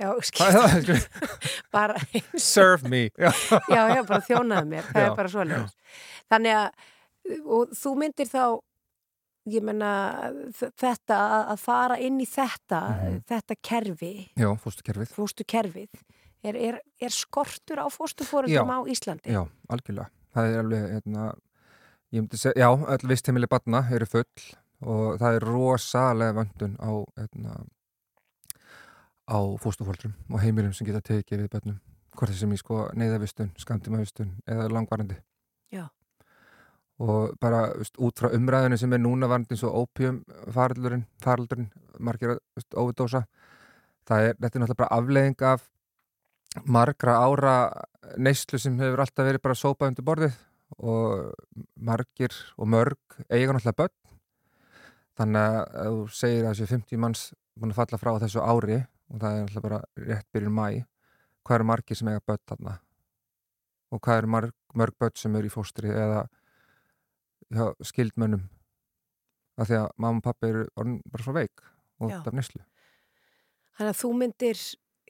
[1.75, 3.31] Bara eins serve me já.
[3.75, 5.73] já, já, bara þjónaði mér, það Já, er bara svoleiðis.
[6.31, 6.69] Þannig að,
[7.45, 8.43] og þú myndir þá,
[9.51, 9.91] ég menna,
[10.79, 11.17] þetta,
[11.51, 13.19] að- fara inn í þetta, Mhm.
[13.31, 16.01] þetta kerfi, já, fóstukerfið fóstukerfið,
[16.43, 18.77] er, er, er skortur á fóstufórundum Já.
[18.77, 19.29] á Íslandi?
[19.33, 20.09] Já, algjörlega.
[20.35, 21.23] Það er alveg, hérna,
[22.13, 24.23] ég myndi segja, já, öll vistheimili batna eru full
[24.81, 26.89] og það er rosalega vöndun á,
[27.19, 27.57] hérna,
[29.31, 31.79] á fóstufóldrum og heimilum sem geta tekið við bönnum.
[32.17, 35.15] Hvort sem í sko neyðavistun, skamtímavistun eða langvarandi.
[35.71, 35.87] Já.
[37.01, 40.21] Og bara veist, út frá umræðinu sem er núna varandi eins og opium
[40.51, 42.37] faraldurinn, faraldurinn, margir.
[44.01, 45.69] Það er, þetta er náttúrulega bara afleiðing af
[46.65, 47.55] margra ára
[48.17, 50.39] neyslu sem hefur alltaf verið bara sópað undir borðið
[50.81, 53.95] og margir og mörg eiga náttúrulega börn
[55.19, 57.23] þannig að þú segir að þessu 50 manns
[57.55, 58.81] búin að falla frá þessu ári
[59.11, 60.65] og það er náttúrulega bara rétt byrjun mæ
[61.45, 62.77] hvað eru margir sem eiga börn þarna?
[63.91, 66.25] Og hvað eru marg, mörg börn sem eru í fóstri eða
[67.51, 68.45] hjá skildmönnum
[69.59, 70.67] af því að mamma og pappi eru
[71.11, 71.65] bara svo veik
[71.99, 72.19] og Já.
[72.19, 72.61] út af neyslu.
[73.77, 74.61] Þannig að þú myndir,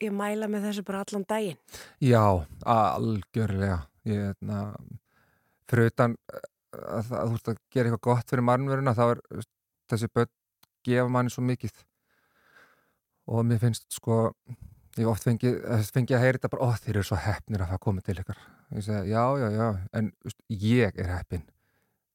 [0.02, 1.60] ég mæla með þessu bara allan daginn.
[2.02, 2.24] Já,
[2.66, 3.78] algjörlega.
[4.08, 4.58] Ég, hérna,
[5.70, 6.16] fyrir utan
[6.74, 9.52] að, að þú ert að gera eitthvað gott fyrir mannveruna þá er veist,
[9.92, 10.32] þessi börn
[10.82, 11.84] gefa manni svo mikið
[13.28, 14.34] og mér finnst sko
[14.98, 17.62] ég hef oft fengið, eh, fengið að heyra þetta bara, ó þeir eru svo heppnir
[17.64, 18.40] að það komið til ykkar.
[18.72, 19.68] Ég segi, já, já, já,
[19.98, 21.42] en veist, ég er heppin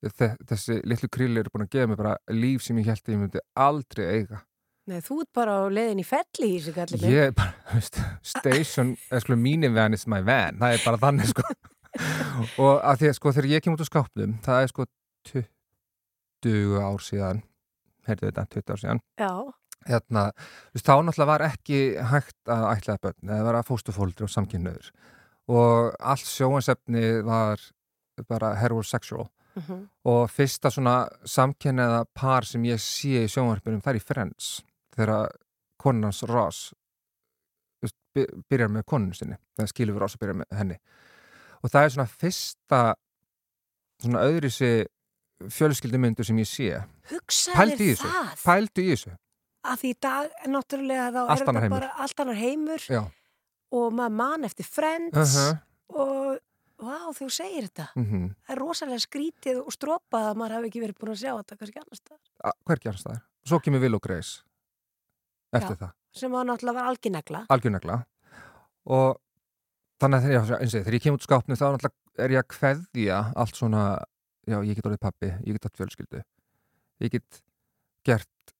[0.08, 3.14] Þe- þessi litlu krilli eru búin að gefa mér bara líf sem ég held að
[3.16, 4.44] ég myndi aldrei eiga.
[4.88, 7.12] Nei, þú ert bara á leiðin í felli í þessu kallið minn.
[7.16, 11.44] Ég er bara, veist, station, sko minivan is my van, það er bara þannig sko.
[12.62, 14.86] og að því að sko þegar ég kem út á skápnum, það er sko
[16.46, 17.42] 20 ár síðan,
[18.08, 19.32] heyrðu þetta, 20 ár síðan, Já,
[19.88, 20.30] hérna,
[20.72, 21.80] þú veist, þá náttúrulega var ekki
[22.12, 24.92] hægt að ætlaða börn, eða vera fóstufóldri og samkynnaður
[25.48, 27.62] og allt sjóansefni var
[28.28, 29.28] bara heterosexual.
[29.58, 34.50] Mhm, og fyrsta svona samkynnaða par sem ég sé í sjónvarpinum það er í Friends
[34.94, 35.32] þegar
[35.82, 36.74] konans Ross
[38.50, 40.78] byrjar með konun sinni þegar skilur Ross að byrja með henni.
[41.64, 42.82] Og það er svona fyrsta
[44.02, 44.86] svona öðri sig
[45.54, 46.84] fjölskyldumyndu sem ég sé.
[47.10, 48.36] Hugsaðir pældu það.
[48.44, 49.16] Pældu í þessu
[49.68, 53.02] að því í dag náttúrulega þá Allt er þetta bara allt annar heimur já,
[53.78, 55.58] og maður mann eftir friends uh -huh.
[56.02, 56.40] og
[56.78, 57.88] vá, þú segir þetta.
[57.96, 61.32] Mm það er rosalega skrítið og strópað að maður hafi ekki verið búin að sjá
[61.38, 62.54] þetta kannski annars staðar.
[62.66, 63.16] Hver gerst það?
[63.16, 64.44] Er svo kemur Will og Grace
[65.56, 65.80] eftir Já.
[65.80, 65.92] það.
[66.14, 68.06] sem var náttúrulega algjörnegla algjörnegla.
[68.86, 69.18] Og
[70.02, 72.42] þannig að þegar ég, eins og þegar ég kem út skápnu þá náttúrulega er ég
[72.44, 73.84] að kveðja allt svona,
[74.48, 76.24] já ég get orðið pappi ég get átt fjölskyldu.
[77.00, 77.42] Ég get
[78.04, 78.54] gert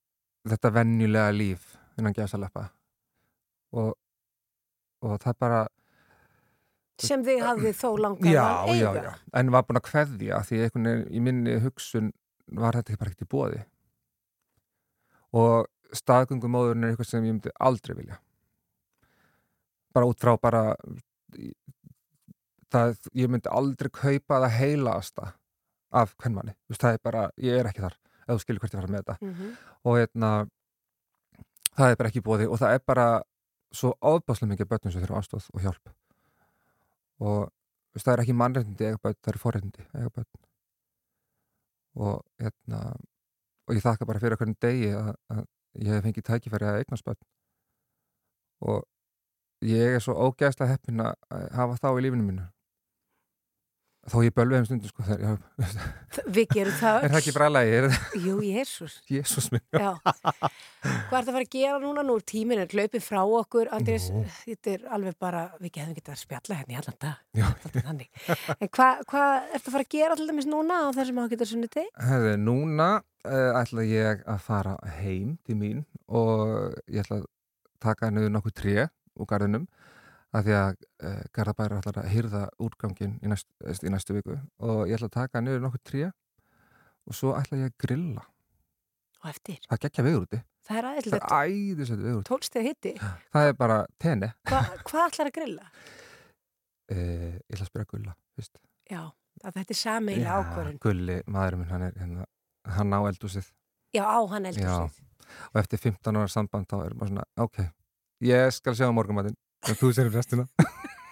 [0.54, 2.68] þetta venjulega líf innan gæsaleppa
[3.78, 3.96] og,
[5.04, 5.64] og það bara
[7.02, 9.02] sem þið hafði þó langað já, að já, eiga.
[9.06, 12.14] já, en var búin að kveðja því einhvern veginn í minni hugsun
[12.58, 13.66] var þetta ekki bara ekkert í bóði
[15.38, 18.18] og staðgöngumóðurinn er eitthvað sem ég myndi aldrei vilja.
[19.96, 20.64] Bara út frá bara
[22.72, 25.32] það, ég myndi aldrei kaupa það heilaasta
[25.98, 27.96] af hvernmanni, það er bara, ég er ekki þar
[28.28, 29.18] ef þú skilur hvert ég fara með þetta.
[29.22, 29.52] Mhm.
[29.84, 30.32] og hérna
[31.78, 33.08] það er bara ekki bóði og það er bara
[33.76, 35.94] svo ofbáslega mikið börnum sem þurfa aðstóð og hjálp.
[37.20, 37.40] Og
[37.94, 40.30] veist, það er ekki mannreitindi eiga börn, það eru forreitindi eiga börn.
[41.98, 42.82] Og hérna
[43.68, 45.44] og ég þakka bara fyrir hvernig degi að, að
[45.84, 47.20] ég hef fengið tækifæri að eignast börn.
[48.62, 48.84] Og
[49.66, 52.46] ég er svo ógæðslega heppin að að hafa þá í lífinu mínu
[54.08, 55.72] þó ég bölvi þeim stundum sko þegar ég
[56.16, 57.34] Þ- Við gerum það er það ekki
[57.78, 59.90] er það Jú, Jésús Jésús minn Já.
[60.02, 62.04] Hvað er það að fara að gera núna?
[62.08, 64.08] Nú er tíminn er hlaupið frá okkur Andrés,
[64.46, 68.06] þetta er alveg bara við getum getað að spjalla hérna í allan dag.
[68.62, 71.70] En hvað hva, ertu að fara að gera til dæmis núna á þessum ágættur sunni
[71.74, 71.90] deg?
[72.08, 72.90] Herði, núna
[73.28, 77.28] uh, ætla ég að fara heim til mín og ég ætla að
[77.84, 78.88] taka niður nokkuð tré
[79.18, 79.68] úr garðinum
[80.36, 80.72] af því að
[81.08, 85.16] uh, garðabæri ætla að hyrða úrgangin í, næst, í næstu viku og ég ætla að
[85.16, 86.10] taka niður nokkuð tré
[87.08, 88.26] og svo ætla ég að grilla.
[89.24, 92.28] Og eftir, það gekkja vegur úti, það er er æðislega vegur úti.
[92.30, 95.70] Tólsteg hitti það er bara tenni Hva, Hvað ætlar að grilla?
[96.92, 98.60] uh, ég ætla að spyrja Gulla fyrst.
[98.92, 99.02] Já,
[99.44, 102.28] að þetta er sameila ákvörun Gulli, maðurinn minn, hann er hérna,
[102.78, 103.50] hann á eldúsið
[103.96, 104.78] Já, á hann eldur Já.
[105.52, 107.60] og eftir 15 ára samband þá er maður svona, ok,
[108.28, 109.36] ég skal sjá morgumatinn
[109.72, 110.48] og þú sér um restina.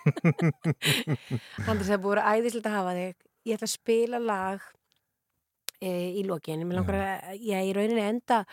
[1.70, 3.16] Andrés, það er búið að vera æðislega að hafa þig.
[3.46, 4.68] Ég ætla að spila lag
[5.80, 5.90] e,
[6.20, 8.44] í að ég í rauninni enda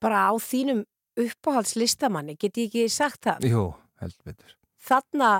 [0.00, 0.84] bara á þínum
[1.20, 3.48] uppáhaldslistamanni Get ég ekki sagt það?
[3.50, 3.64] Jú,
[4.00, 5.32] held betur, Þarna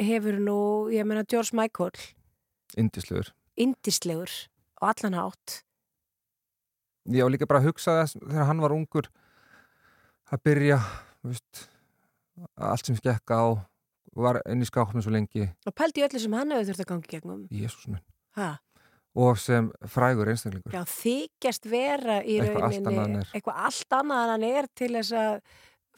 [0.00, 0.60] hefur nú,
[0.94, 1.92] ég meina George Michael.
[2.78, 4.30] Indislegur indislegur
[4.78, 5.62] og allan átt
[7.08, 9.08] ég á líka bara að hugsa þess þegar hann var ungur
[10.28, 10.78] að byrja
[11.26, 11.64] veist,
[12.56, 13.42] allt sem skekk á
[14.18, 17.08] var inn í skápnum svo lengi og pældi öllu sem hann hefur þurft að gangi
[17.12, 18.02] gegnum Jésús minn
[18.36, 18.58] ha,
[19.14, 23.30] og sem frægur einstaklingur Já, þykjast vera í Eitthvað rauninni er.
[23.34, 25.40] eitthvað allt annað en hann er til þess að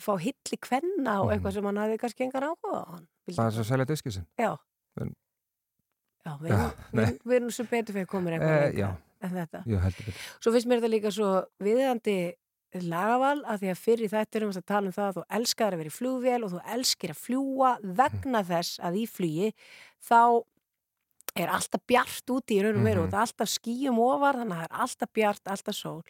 [0.01, 1.33] fá hilli kvenna og Mhm.
[1.37, 4.13] eitthvað sem hann hafði kannski engan áhuga á hann Vildi- bara þess að selja diskið
[4.19, 4.57] sinn Já
[5.01, 5.15] En-
[6.27, 7.05] Já, við Já, nei.
[7.07, 8.97] við, við erum svo betur fyrir komin eitthvað Eh, lengra já.
[9.23, 9.61] en þetta.
[9.65, 11.29] Betur Svo finnst mér þetta líka svo
[11.63, 12.17] viðandi
[12.87, 15.73] lagaval að því að fyrir þetta erum við að tala um það að þú elskar
[15.75, 19.49] að vera í flugvél og þú elskir að fljúa vegna þess að í flugi
[20.07, 20.21] þá
[21.41, 23.07] er alltaf bjart úti í raun og veru Mhm.
[23.07, 26.03] og það er alltaf skýjum ofar þannig að það er alltaf bjart, alltaf sól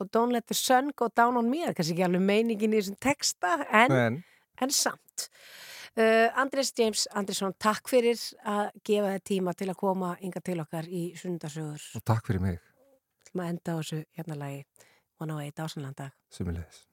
[0.00, 2.72] og don't let the sun go down on me það er kannski ekki alveg meiningin
[2.74, 4.24] í þessum texta en en,
[4.60, 5.28] en samt.
[5.94, 8.16] Uh, Andrés James Andrisson, takk fyrir
[8.48, 11.82] að gefa þið tíma til að koma inga til okkar í sundarsögur.
[11.96, 12.58] og takk fyrir mig
[13.28, 14.64] Þú maður enda á þessu hérna lagi
[15.18, 16.12] One Away, dásanlega dag.
[16.28, 16.88] Sumulegis.